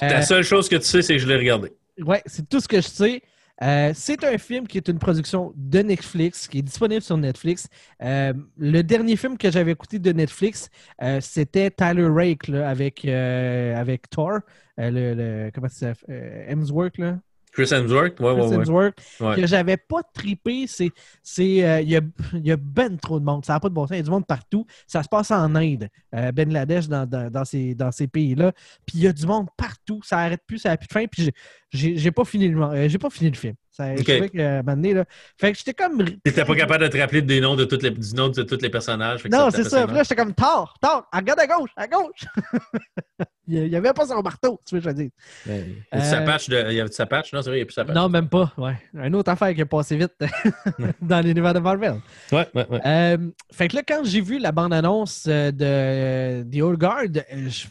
[0.01, 1.71] La seule chose que tu sais, c'est que je l'ai regardé.
[1.99, 3.21] Ouais, c'est tout ce que je sais.
[3.63, 7.67] Euh, c'est un film qui est une production de Netflix, qui est disponible sur Netflix.
[8.01, 10.69] Euh, le dernier film que j'avais écouté de Netflix,
[11.03, 14.39] euh, c'était Tyler Rake avec, avec Thor.
[14.77, 16.45] Le, le- comment ça s'appelle?
[16.49, 17.19] Hemsworth, là?
[17.51, 18.19] Chris Hemsworth?
[18.19, 18.55] Ouais, Chris ouais, ouais.
[18.55, 19.35] Hemsworth, Ouais.
[19.35, 20.65] que j'avais pas trippé.
[20.67, 20.91] C'est,
[21.21, 23.45] c'est, euh, il y, a, a ben trop de monde.
[23.45, 23.91] Ça n'a pas de bon sens.
[23.91, 24.65] Il y a du monde partout.
[24.87, 28.53] Ça se passe en Inde, euh, Bangladesh, dans, dans, dans ces, dans ces pays-là.
[28.85, 29.99] Puis il y a du monde partout.
[30.03, 31.05] Ça arrête plus, ça n'a plus de fin.
[31.07, 31.33] Puis j'ai,
[31.71, 33.53] j'ai, j'ai pas fini le, euh, j'ai pas fini le film.
[33.81, 34.07] Ça, je Ok.
[34.07, 35.05] trouvais que, euh, à un moment donné, là,
[35.39, 36.03] fait que j'étais comme.
[36.23, 38.61] T'étais pas capable de te rappeler des noms de toutes les, du nom de tous
[38.61, 39.23] les personnages.
[39.25, 39.85] Non, c'est ça.
[39.85, 42.25] là, j'étais comme tard, tard, regarde à gauche, à gauche.
[43.47, 45.11] il n'y avait pas son marteau, tu veux je.
[45.45, 45.51] Y
[45.91, 46.49] avait-tu sa Euh, patch?
[46.49, 46.55] De...
[46.71, 47.33] Y avait-tu sa patch?
[47.33, 47.95] Non, c'est vrai, il n'y a plus sa patch.
[47.95, 48.53] Non, même pas.
[48.57, 48.77] Ouais.
[48.93, 50.13] Une autre affaire qui est passée vite
[51.01, 51.95] dans l'univers de Marvel.
[52.31, 52.79] Ouais, ouais, ouais.
[52.85, 53.17] Euh,
[53.51, 57.65] fait que là, quand j'ai vu la bande-annonce euh, de The Old Guard, euh, je-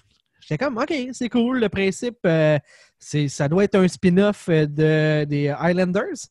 [0.50, 1.60] j'étais comme, OK, c'est cool.
[1.60, 2.58] Le principe, euh,
[2.98, 6.28] c'est, ça doit être un spin-off euh, de, des Highlanders.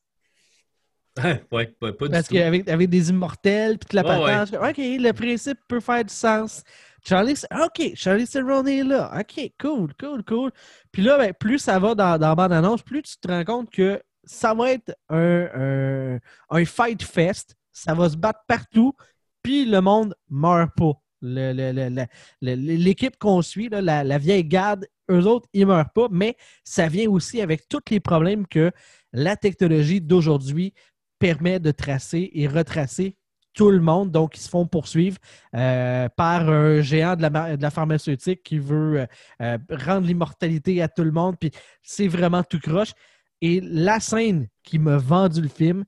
[1.17, 4.77] Ouais, ouais, ouais, pas du Parce qu'avec avec des immortels, puis toute la comme, OK,
[4.77, 6.63] le principe peut faire du sens.
[7.07, 9.11] Charlie, OK, Charlie Theron est là.
[9.17, 10.51] OK, cool, cool, cool.
[10.91, 13.69] Puis là, ben, plus ça va dans, dans la bande-annonce, plus tu te rends compte
[13.69, 17.55] que ça va être un, un, un fight fest.
[17.71, 18.93] Ça va se battre partout,
[19.41, 20.93] puis le monde meurt pas.
[21.21, 27.09] L'équipe qu'on suit, la, la vieille garde, eux autres, ils meurent pas, mais ça vient
[27.09, 28.71] aussi avec tous les problèmes que
[29.13, 30.73] la technologie d'aujourd'hui
[31.19, 33.15] permet de tracer et retracer
[33.53, 34.11] tout le monde.
[34.11, 35.17] Donc, ils se font poursuivre
[35.55, 39.05] euh, par un géant de la, de la pharmaceutique qui veut euh,
[39.41, 41.35] euh, rendre l'immortalité à tout le monde.
[41.39, 41.51] Puis
[41.81, 42.93] c'est vraiment tout croche.
[43.41, 45.85] Et la scène qui m'a vendu le film,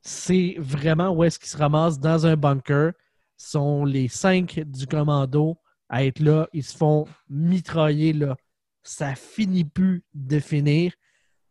[0.00, 2.92] c'est vraiment où est-ce qu'ils se ramassent dans un bunker.
[3.38, 5.56] Sont les cinq du commando
[5.88, 6.48] à être là.
[6.52, 8.36] Ils se font mitrailler là.
[8.82, 10.92] Ça finit plus de finir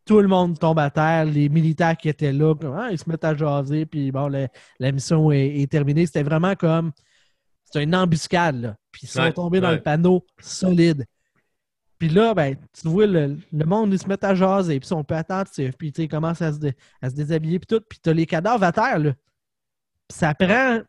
[0.06, 1.26] tout le monde tombe à terre.
[1.26, 4.48] Les militaires qui étaient là, comme, ah, ils se mettent à jaser, puis bon, la,
[4.80, 6.06] la mission est, est terminée.
[6.06, 6.94] C'était vraiment comme.
[7.66, 8.76] C'est une embuscade, là.
[8.90, 11.06] Puis ils sont Ouais, tombés dans le panneau solide.
[12.00, 14.90] Puis là, ben, tu vois, le, le monde, ils se mettent à jaser, puis ils
[14.90, 17.68] sont peu attentifs, puis tu sais, ils commencent à se, dé- à se déshabiller, puis
[17.68, 17.84] tout.
[17.90, 19.14] Puis t'as les cadavres à terre, là.
[20.10, 20.82] Ça prend.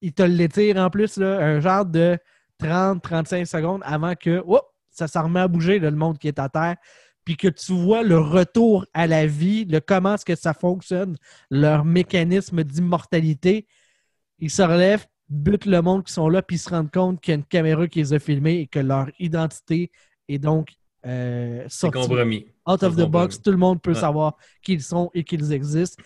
[0.00, 2.18] Ils te l'étirent en plus, là, un genre de
[2.62, 4.42] 30-35 secondes avant que.
[4.46, 6.76] Oups, ça s'en remet à bouger, là, le monde qui est à terre
[7.24, 11.16] puis que tu vois le retour à la vie, le comment est-ce que ça fonctionne,
[11.50, 13.66] leur mécanisme d'immortalité,
[14.40, 17.32] ils se relèvent, butent le monde qui sont là, puis ils se rendent compte qu'il
[17.32, 19.90] y a une caméra qui les a filmés et que leur identité
[20.28, 20.68] est donc
[21.06, 22.46] euh, sortie compromis.
[22.68, 23.40] out of the box.
[23.40, 24.00] Tout le monde peut Ouais.
[24.00, 26.02] savoir qui ils sont et qu'ils existent.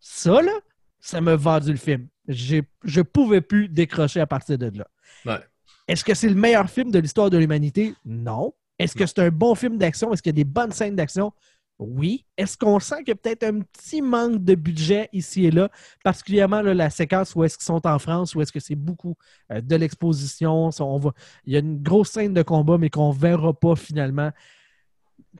[0.00, 0.52] Ça, là,
[1.00, 2.08] ça m'a vendu le film.
[2.28, 4.86] Je pouvais plus décrocher à partir de là.
[5.24, 5.40] Ouais.
[5.86, 7.94] Est-ce que c'est le meilleur film de l'histoire de l'humanité?
[8.04, 8.52] Non.
[8.78, 10.12] Est-ce que c'est un bon film d'action?
[10.12, 11.32] Est-ce qu'il y a des bonnes scènes d'action?
[11.78, 12.26] Oui.
[12.36, 15.70] Est-ce qu'on sent qu'il y a peut-être un petit manque de budget ici et là,
[16.04, 19.14] particulièrement là, la séquence où est-ce qu'ils sont en France, où est-ce que c'est beaucoup
[19.52, 20.70] euh, de l'exposition?
[20.72, 21.12] Ça, on va-
[21.44, 24.30] Il y a une grosse scène de combat, mais qu'on ne verra pas finalement.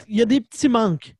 [0.08, 1.16] Il y a des petits manques.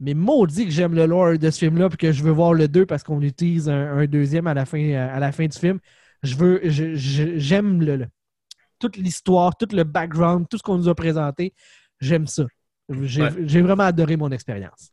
[0.00, 2.68] Mais maudit que j'aime le lore de ce film-là et que je veux voir le
[2.68, 5.78] 2 parce qu'on utilise un, un deuxième à la fin, à la fin du film.
[6.22, 8.06] Je veux, j'aime le, le-
[8.78, 11.54] toute l'histoire, tout le background, tout ce qu'on nous a présenté.
[12.00, 12.44] J'aime ça.
[13.02, 13.60] J'ai, Ouais.
[13.62, 14.90] vraiment adoré mon expérience.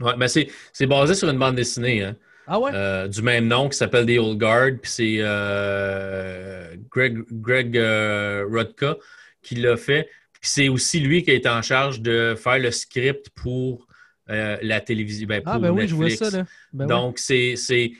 [0.00, 2.70] Ouais, mais c'est c'est basé sur une bande dessinée hein, Ah ouais?
[2.74, 4.72] euh, du même nom qui s'appelle The Old Guard.
[4.82, 8.96] Puis c'est euh, Greg, Greg euh, Rutka
[9.42, 10.08] qui l'a fait.
[10.40, 13.86] Puis c'est aussi lui qui a été en charge de faire le script pour
[14.30, 15.26] euh, la télévision.
[15.26, 16.30] Ben, pour ah ben oui, je vois Netflix.
[16.30, 16.38] ça.
[16.38, 16.44] Là.
[16.72, 16.86] Ben.
[16.86, 17.56] Donc, c'est.
[17.56, 17.92] c'est-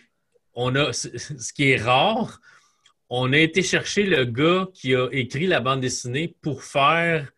[0.55, 0.93] On a.
[0.93, 2.41] Ce qui est rare,
[3.09, 7.33] on a été chercher le gars qui a écrit la bande dessinée pour faire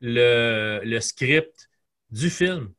[0.00, 1.68] le, le script
[2.10, 2.70] du film.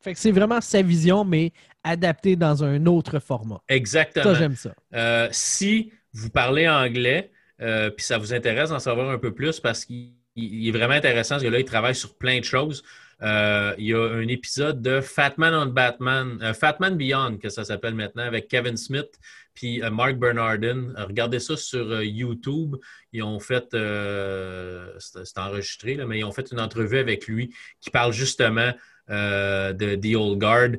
[0.00, 1.52] Fait que c'est vraiment sa vision, mais
[1.82, 3.60] adaptée dans un autre format.
[3.68, 4.24] Exactement.
[4.24, 4.74] Ça, j'aime ça.
[4.94, 7.30] Euh, si vous parlez anglais,
[7.60, 10.94] euh, puis ça vous intéresse d'en savoir un peu plus parce qu'il il est vraiment
[10.94, 12.84] intéressant, ce gars-là, il travaille sur plein de choses.
[13.22, 17.64] Euh, il y a un épisode de Fatman on Batman, euh, Fatman Beyond, que ça
[17.64, 19.18] s'appelle maintenant, avec Kevin Smith
[19.54, 20.92] puis euh, Mark Bernardin.
[20.96, 22.76] Regardez ça sur YouTube.
[23.12, 27.90] Ils ont fait, c'est enregistré, là, mais ils ont fait une entrevue avec lui qui
[27.90, 28.72] parle justement
[29.08, 30.76] de The Old Guard.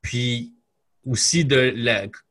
[0.00, 0.54] Puis
[1.04, 1.74] aussi de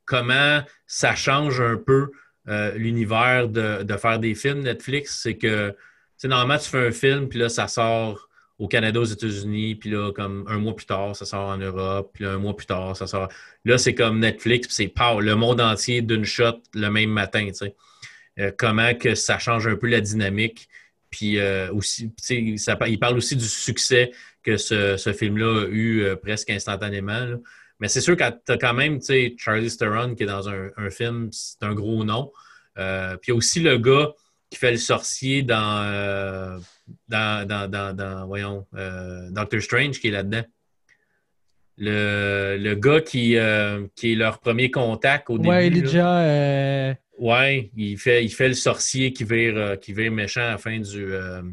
[0.05, 2.09] comment ça change un peu
[2.47, 5.19] l'univers de, de, faire des films Netflix.
[5.21, 5.75] C'est que,
[6.23, 8.27] normalement, tu fais un film, puis là, ça sort
[8.61, 12.11] au Canada, aux États-Unis, puis là, comme un mois plus tard, ça sort en Europe,
[12.13, 13.27] puis là, un mois plus tard, ça sort.
[13.65, 17.55] Là, c'est comme Netflix, puis c'est le monde entier d'une shot le même matin, tu
[17.55, 17.75] sais.
[18.39, 20.69] Euh, comment que ça change un peu la dynamique.
[21.09, 22.13] Puis euh, aussi,
[22.57, 24.11] ça, il parle aussi du succès
[24.43, 27.41] que ce, film-là a eu euh, presque instantanément.
[27.79, 28.99] Mais c'est sûr que tu as quand même
[29.37, 32.31] Charlie Theron qui est dans un, un film, c'est un gros nom.
[33.21, 34.13] puis aussi le gars
[34.51, 36.61] qui fait le sorcier dans,
[37.07, 38.67] dans, dans, dans, voyons,
[39.31, 40.43] Doctor Strange qui est là-dedans.
[41.77, 43.37] Le, le, gars qui,
[43.95, 45.49] qui est leur premier contact au début.
[45.49, 46.97] Ouais, Elijah.
[47.21, 50.57] Ouais, il fait, il fait le sorcier qui vire, euh, qui vire méchant à la
[50.57, 51.13] fin du.
[51.13, 51.43] Euh,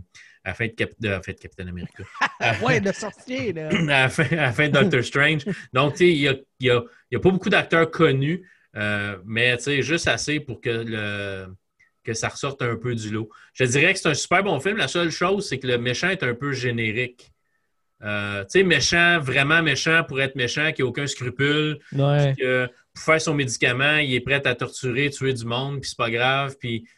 [0.42, 2.04] à la fin de, Cap de, à Captain America.
[2.64, 3.68] ouais, le sorcier, là.
[3.72, 5.44] à, la fin, à la fin de Doctor Strange.
[5.74, 9.18] Donc, tu sais, il n'y a, y a, y a, pas beaucoup d'acteurs connus, euh,
[9.26, 11.48] mais tu sais, juste assez pour que, le,
[12.08, 13.28] que ça ressorte un peu du lot.
[13.52, 14.78] Je dirais que c'est un super bon film.
[14.78, 17.30] La seule chose, c'est que le méchant est un peu générique.
[18.02, 21.78] Euh, tu sais, méchant, vraiment méchant pour être méchant, qui n'a aucun scrupule.
[21.92, 22.34] Ouais.
[22.38, 25.98] Que pour faire son médicament, il est prêt à torturer, tuer du monde, puis c'est
[25.98, 26.56] pas grave.
[26.58, 26.88] Puis...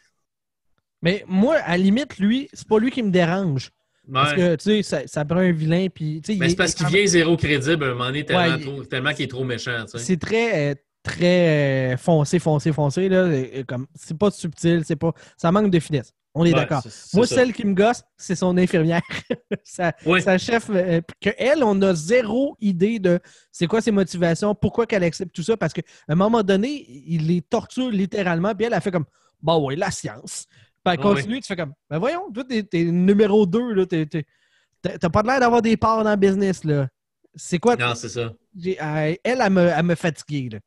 [1.01, 3.71] Mais moi, à la limite, lui, c'est pas lui qui me dérange.
[4.11, 6.21] Parce que, tu sais, ça, prend un vilain, puis...
[6.39, 9.43] Mais c'est parce qu'il vient zéro crédible à un moment donné, tellement, qu'il est trop
[9.43, 10.71] méchant, C'est très...
[10.71, 13.09] Euh, très euh, foncé, foncé, foncé.
[13.09, 13.29] Là.
[13.67, 15.13] Comme, c'est pas subtil, c'est pas.
[15.37, 16.13] Ça manque de finesse.
[16.33, 16.81] On est d'accord.
[17.13, 19.01] Moi, celle qui me gosse, c'est son infirmière.
[19.63, 19.91] sa,
[20.37, 23.19] chef, euh, que elle, on a zéro idée de
[23.51, 27.27] c'est quoi ses motivations, pourquoi qu'elle accepte tout ça, parce qu'à un moment donné, il
[27.27, 29.05] les torture littéralement, puis elle a fait comme
[29.41, 30.45] Bah ouais, la science.
[30.83, 35.23] Puis elle continue, tu fais comme Ben voyons, toi, t'es, numéro 2, là, t'as pas
[35.23, 36.87] l'air d'avoir des parts dans le business, là.
[37.35, 37.75] C'est quoi?
[37.75, 38.33] Non, c'est ça.
[38.63, 40.59] Elle, elle, me, elle me fatigue, là.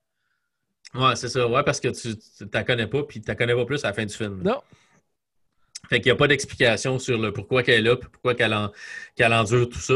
[0.95, 1.47] Ouais, c'est ça.
[1.47, 3.89] Ouais, parce que tu ne la connais pas, puis tu la connais pas plus à
[3.89, 4.43] la fin du film.
[4.43, 4.63] Non.
[5.89, 9.33] Fait qu'il n'y a pas d'explication sur le pourquoi qu'elle est là, puis pourquoi qu'elle
[9.33, 9.95] endure tout ça.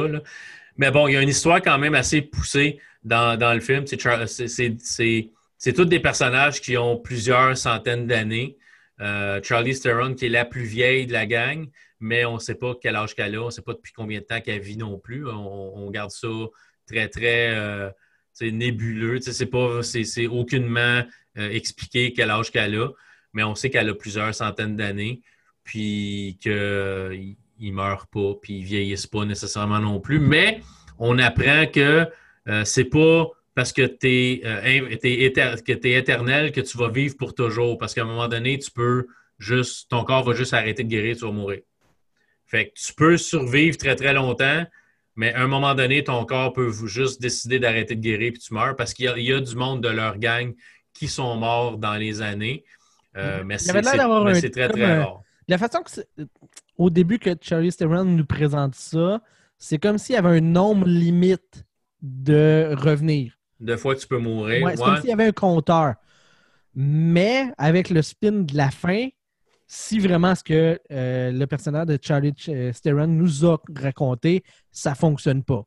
[0.76, 3.84] Mais bon, il y a une histoire quand même assez poussée dans, le film.
[3.86, 8.56] C'est tous des personnages qui ont plusieurs centaines d'années.
[9.00, 11.68] Euh, Charlie Theron, qui est la plus vieille de la gang,
[12.00, 14.20] mais on ne sait pas quel âge qu'elle a, on ne sait pas depuis combien
[14.20, 15.26] de temps qu'elle vit non plus.
[15.28, 16.28] On, garde ça
[16.86, 17.90] très, très euh,
[18.42, 19.20] nébuleux.
[19.20, 21.02] C'est pas, c'est aucunement
[21.38, 22.88] euh, expliqué quel âge qu'elle a,
[23.32, 25.22] mais on sait qu'elle a plusieurs centaines d'années
[25.64, 30.18] puis qu'il ne meurt pas, puis il ne vieillisse pas nécessairement non plus.
[30.18, 30.60] Mais
[30.98, 32.06] on apprend que
[32.48, 34.42] euh, c'est pas parce que tu es,
[35.02, 37.76] es, éternel que tu vas vivre pour toujours.
[37.76, 39.08] Parce qu'à un moment donné, tu peux
[39.38, 41.60] juste, ton corps va juste arrêter de guérir, tu vas mourir.
[42.46, 44.64] Fait que tu peux survivre très, très longtemps,
[45.18, 48.54] mais à un moment donné, ton corps peut juste décider d'arrêter de guérir puis tu
[48.54, 50.54] meurs parce qu'il y, a du monde de leur gang
[50.94, 52.64] qui sont morts dans les années.
[53.16, 55.20] Euh, mais c'est très, très rare.
[55.48, 56.24] La façon que
[56.76, 59.20] au début que Charlie Theron nous présente ça,
[59.58, 61.64] c'est comme s'il y avait un nombre limite
[62.00, 63.36] de revenir.
[63.58, 64.64] De fois tu peux mourir.
[64.64, 65.94] Ouais, c'est comme s'il y avait un compteur.
[66.76, 69.08] Mais avec le spin de la fin,
[69.70, 74.42] si vraiment ce que euh, le personnage de Charlie Theron nous a raconté,
[74.72, 75.62] ça fonctionne pas.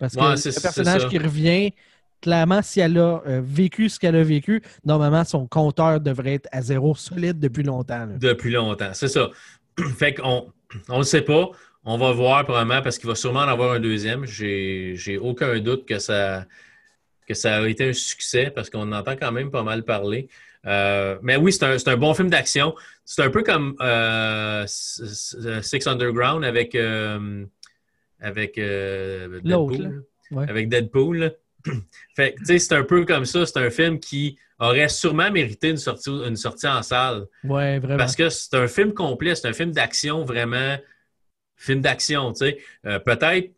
[0.00, 1.72] Parce que le personnage qui revient,
[2.20, 6.48] clairement, si elle a euh, vécu ce qu'elle a vécu, normalement, son compteur devrait être
[6.50, 8.08] à zéro solide depuis longtemps.
[8.18, 9.30] Depuis longtemps, c'est ça.
[9.96, 10.52] fait qu'on
[10.88, 11.48] on ne sait pas.
[11.84, 14.24] On va voir probablement parce qu'il va sûrement en avoir un deuxième.
[14.26, 16.46] J'ai aucun doute que ça,
[17.26, 20.28] que ça a été un succès parce qu'on entend quand même pas mal parler.
[20.66, 22.74] Euh, mais oui, c'est un, un, bon film d'action.
[23.04, 26.76] C'est un peu comme euh, Six Underground avec,
[28.20, 30.04] avec Deadpool.
[30.48, 31.36] Avec Deadpool
[32.16, 33.46] fait c'est un peu comme ça.
[33.46, 37.26] C'est un film qui aurait sûrement mérité une sortie, une sortie en salle.
[37.44, 37.98] Ouais, vraiment.
[37.98, 40.76] Parce que c'est un film complet, c'est un film d'action vraiment.
[41.56, 42.58] Film d'action, tu sais.
[42.86, 43.52] Euh, peut-être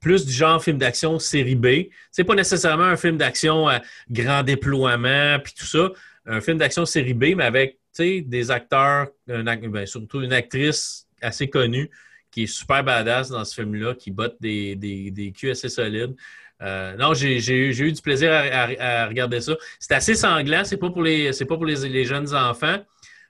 [0.00, 1.66] plus du genre film d'action série B.
[2.10, 5.92] C'est pas nécessairement un film d'action à grand déploiement puis tout ça.
[6.26, 11.90] Un film d'action série B, mais avec des acteurs, ben, surtout une actrice assez connue
[12.30, 16.16] qui est super badass dans ce film-là, qui botte des, des, des culs assez solides.
[16.62, 19.56] Euh, non, j'ai eu du plaisir à, regarder ça.
[19.80, 22.78] C'est assez sanglant, c'est pas pour les pas pour les, jeunes enfants,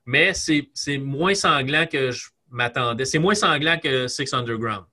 [0.04, 3.04] mais c'est moins sanglant que je m'attendais.
[3.04, 4.84] C'est moins sanglant que Six Underground.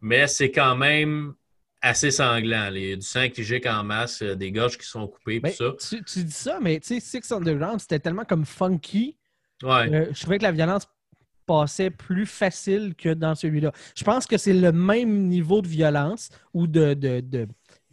[0.00, 1.34] Mais c'est quand même
[1.84, 2.70] assez sanglant.
[2.72, 5.40] Il y a du sang qui gicle en masse, euh, des gorges qui sont coupées,
[5.40, 6.00] tout ça.
[6.06, 9.16] Tu, dis ça, mais tu sais, Six Underground, c'était tellement comme funky.
[9.62, 9.92] Ouais.
[9.92, 10.88] Euh, je trouvais que la violence
[11.46, 13.70] passait plus facile que dans celui-là.
[13.94, 16.94] Je pense que c'est le même niveau de violence ou de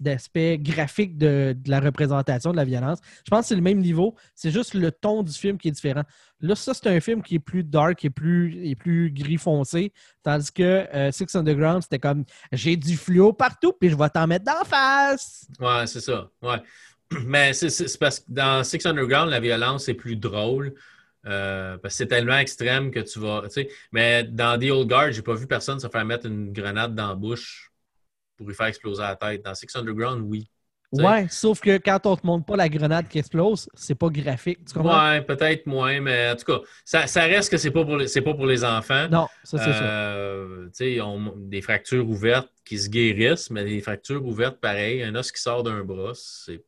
[0.02, 3.00] d'aspect graphique de, la représentation de la violence.
[3.26, 4.16] Je pense que c'est le même niveau.
[4.36, 6.04] C'est juste le ton du film qui est différent.
[6.40, 9.94] Là, ça, c'est un film qui est plus dark, qui est plus, plus gris foncé.
[10.24, 14.28] Tandis que euh, Six Underground, c'était comme j'ai du fluo partout, puis je vais t'en
[14.28, 15.48] mettre d'en face.
[15.60, 16.30] Ouais, c'est ça.
[16.42, 16.62] Ouais.
[17.26, 20.74] Mais c'est- parce que dans Six Underground, la violence est plus drôle.
[21.28, 23.44] euh, parce que c'est tellement extrême que tu vas.
[23.92, 27.10] Mais dans The Old Guard, j'ai pas vu personne se faire mettre une grenade dans
[27.10, 27.71] la bouche
[28.42, 29.44] pour lui faire exploser la tête.
[29.46, 30.50] Dans Six Underground, oui.
[30.92, 31.04] T'sais.
[31.04, 34.66] Ouais, sauf que quand on te montre pas la grenade qui explose, c'est pas graphique.
[34.66, 35.10] Tu comprends?
[35.12, 38.08] Ouais, peut-être moins, mais en tout cas, ça, ça reste que c'est pas pour les,
[38.08, 39.08] c'est pas pour les enfants.
[39.08, 39.86] Non, ça c'est ça.
[39.86, 45.16] Euh, ils ont des fractures ouvertes qui se guérissent, mais des fractures ouvertes, pareil, un
[45.16, 46.62] os qui sort d'un bras, c'est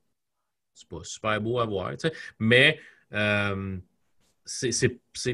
[0.74, 1.92] c'est pas super beau à voir.
[2.40, 2.80] Mais
[3.14, 3.78] euh,
[4.46, 4.72] c'est-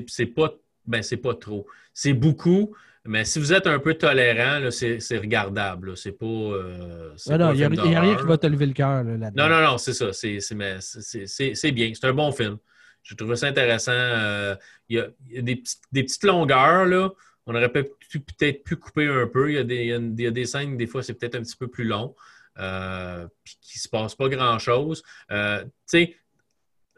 [0.08, 0.54] c'est pas,
[0.86, 1.68] ben, c'est pas trop.
[1.94, 2.76] C'est beaucoup,
[3.06, 5.96] mais si vous êtes un peu tolérant, c'est regardable.
[5.98, 6.26] C'est pas.
[6.26, 9.48] euh, il n'y a, rien qui va te lever le cœur là, là-dedans.
[9.48, 10.12] Non, non, non, c'est ça.
[10.14, 11.92] C'est bien.
[11.94, 12.58] C'est un bon film.
[13.04, 13.92] J'ai trouvé ça intéressant.
[13.94, 14.56] Euh,
[14.90, 17.10] il, y a, il y a des, petites, des petites longueurs, là.
[17.46, 19.50] On aurait peut- peut-être pu couper un peu.
[19.50, 21.42] Il y a des, il y a y des scènes, des fois, c'est peut-être un
[21.42, 22.16] petit peu plus long.
[22.60, 25.02] Euh, puis qu'il ne se passe pas grand-chose.
[25.32, 26.16] Euh, tu sais,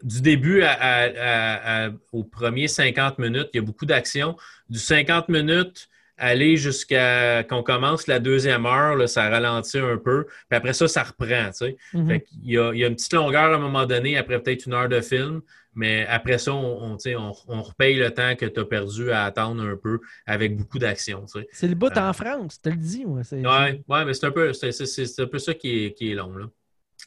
[0.01, 4.35] du début à, à- à- à- aux premiers 50 minutes, il y a beaucoup d'action.
[4.67, 5.87] Du 50 minutes,
[6.21, 10.25] aller jusqu'à qu'on commence la deuxième heure, là, ça ralentit un peu.
[10.49, 11.47] Puis après ça, ça reprend.
[11.49, 11.77] tu sais.
[11.93, 12.07] Mhm.
[12.07, 14.39] Fait qu'il y a, il y a une petite longueur à un moment donné, après
[14.41, 15.41] peut-être une heure de film,
[15.73, 19.11] mais après ça, on, on, tu on, on repaye le temps que tu as perdu
[19.11, 21.25] à attendre un peu avec beaucoup d'action.
[21.25, 21.47] tu sais.
[21.51, 23.03] C'est le bout Euh, en France, je te le dis.
[23.05, 23.23] Moi.
[23.23, 26.35] C'est, Ouais, ouais, mais c'est un peu, un peu ça qui est, qui est long.
[26.35, 26.45] Là.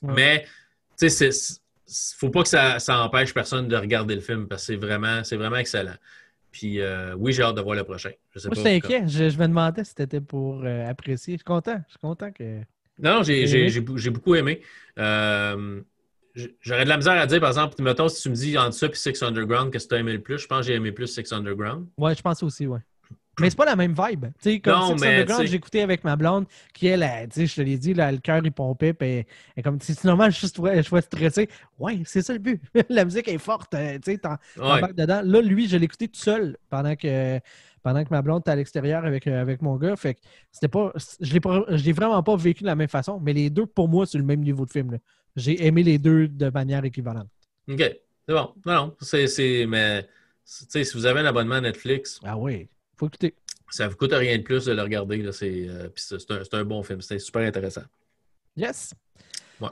[0.02, 0.12] Ouais.
[0.14, 0.46] Mais,
[0.98, 1.30] tu sais,
[2.16, 5.22] faut pas que ça, ça empêche personne de regarder le film parce que c'est vraiment,
[5.22, 5.94] c'est vraiment excellent.
[6.54, 8.12] Puis, euh, oui, j'ai hâte de voir le prochain.
[8.30, 8.62] Je sais Moi, pas.
[8.62, 9.08] j'étais inquiet.
[9.08, 11.34] Je, je me demandais si c'était pour euh, apprécier.
[11.34, 11.82] Je suis content.
[11.88, 12.60] Je suis content que.
[12.96, 13.80] Non, j'ai,
[14.10, 14.60] beaucoup aimé.
[14.96, 15.80] Euh,
[16.60, 18.86] j'aurais de la misère à dire, par exemple, mettons, si tu me dis entre ça
[18.86, 20.38] et Six Underground, qu'est-ce que tu as aimé le plus?
[20.38, 21.88] Je pense que j'ai aimé plus Six Underground.
[21.98, 22.78] Ouais, je pense aussi, ouais.
[23.40, 24.26] Mais c'est pas la même vibe.
[24.40, 27.46] Tu sais, comme Non, Six Underground, écouté avec ma blonde, qui elle, elle, tu sais,
[27.46, 29.24] je te l'ai dit, là, le cœur il pompait, puis
[29.56, 31.48] elle- comme, c'est normal, je suis stressé.
[31.78, 32.60] Ouais, c'est ça le but.
[32.88, 34.80] la musique est forte, euh, tu sais, t'en- Ouais.
[34.92, 35.22] dedans.
[35.24, 37.40] Là, lui, je l'ai écouté tout seul pendant que,
[37.82, 39.96] pendant que ma blonde était à l'extérieur avec, euh, avec mon gars.
[39.96, 40.20] Fait que
[40.52, 43.32] c'était pas, je l'ai pas- je l'ai vraiment pas vécu de la même façon, mais
[43.32, 44.98] les deux, pour moi, c'est le même niveau de film.
[45.36, 47.28] J'ai aimé les deux de manière équivalente.
[47.68, 47.78] OK.
[47.78, 48.54] C'est bon.
[48.64, 48.96] Non, non.
[49.00, 50.08] C'est, c'est, mais, tu
[50.68, 52.68] sais, si vous avez un abonnement à Netflix, Ah oui,
[52.98, 53.34] faut écouter.
[53.70, 55.30] ça ne vous coûte rien de plus de le regarder.
[55.32, 57.00] C'est, euh, c'est, un, un bon film.
[57.00, 57.82] C'est super intéressant.
[58.56, 58.92] Yes.
[59.60, 59.68] Ouais.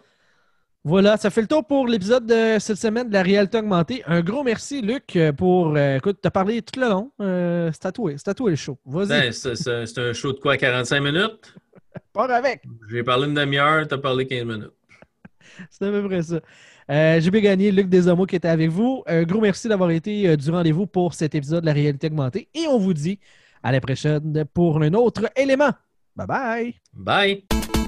[0.84, 4.02] Voilà, ça fait le tour pour l'épisode de cette semaine de la réalité augmentée.
[4.06, 5.76] Un gros merci, Luc, pour.
[5.76, 7.12] euh, écoute, t'as parlé tout le long.
[7.20, 8.78] Euh, c'est à toi, c'est à toi le show.
[8.84, 11.54] Vas-y, Ben, c'est, un show de quoi, 45 minutes?
[12.12, 12.62] pars avec.
[12.90, 14.72] J'ai parlé une demi-heure, tu as parlé 15 minutes.
[15.70, 16.40] C'est à peu près ça.
[16.92, 19.02] Euh, J'ai bien gagné, Luc Desormeaux qui était avec vous.
[19.06, 22.48] Un gros merci d'avoir été euh, du rendez-vous pour cet épisode de la réalité augmentée.
[22.54, 23.18] Et on vous dit
[23.62, 25.70] à la prochaine pour un autre élément.
[26.14, 26.74] Bye bye.
[26.92, 27.81] Bye!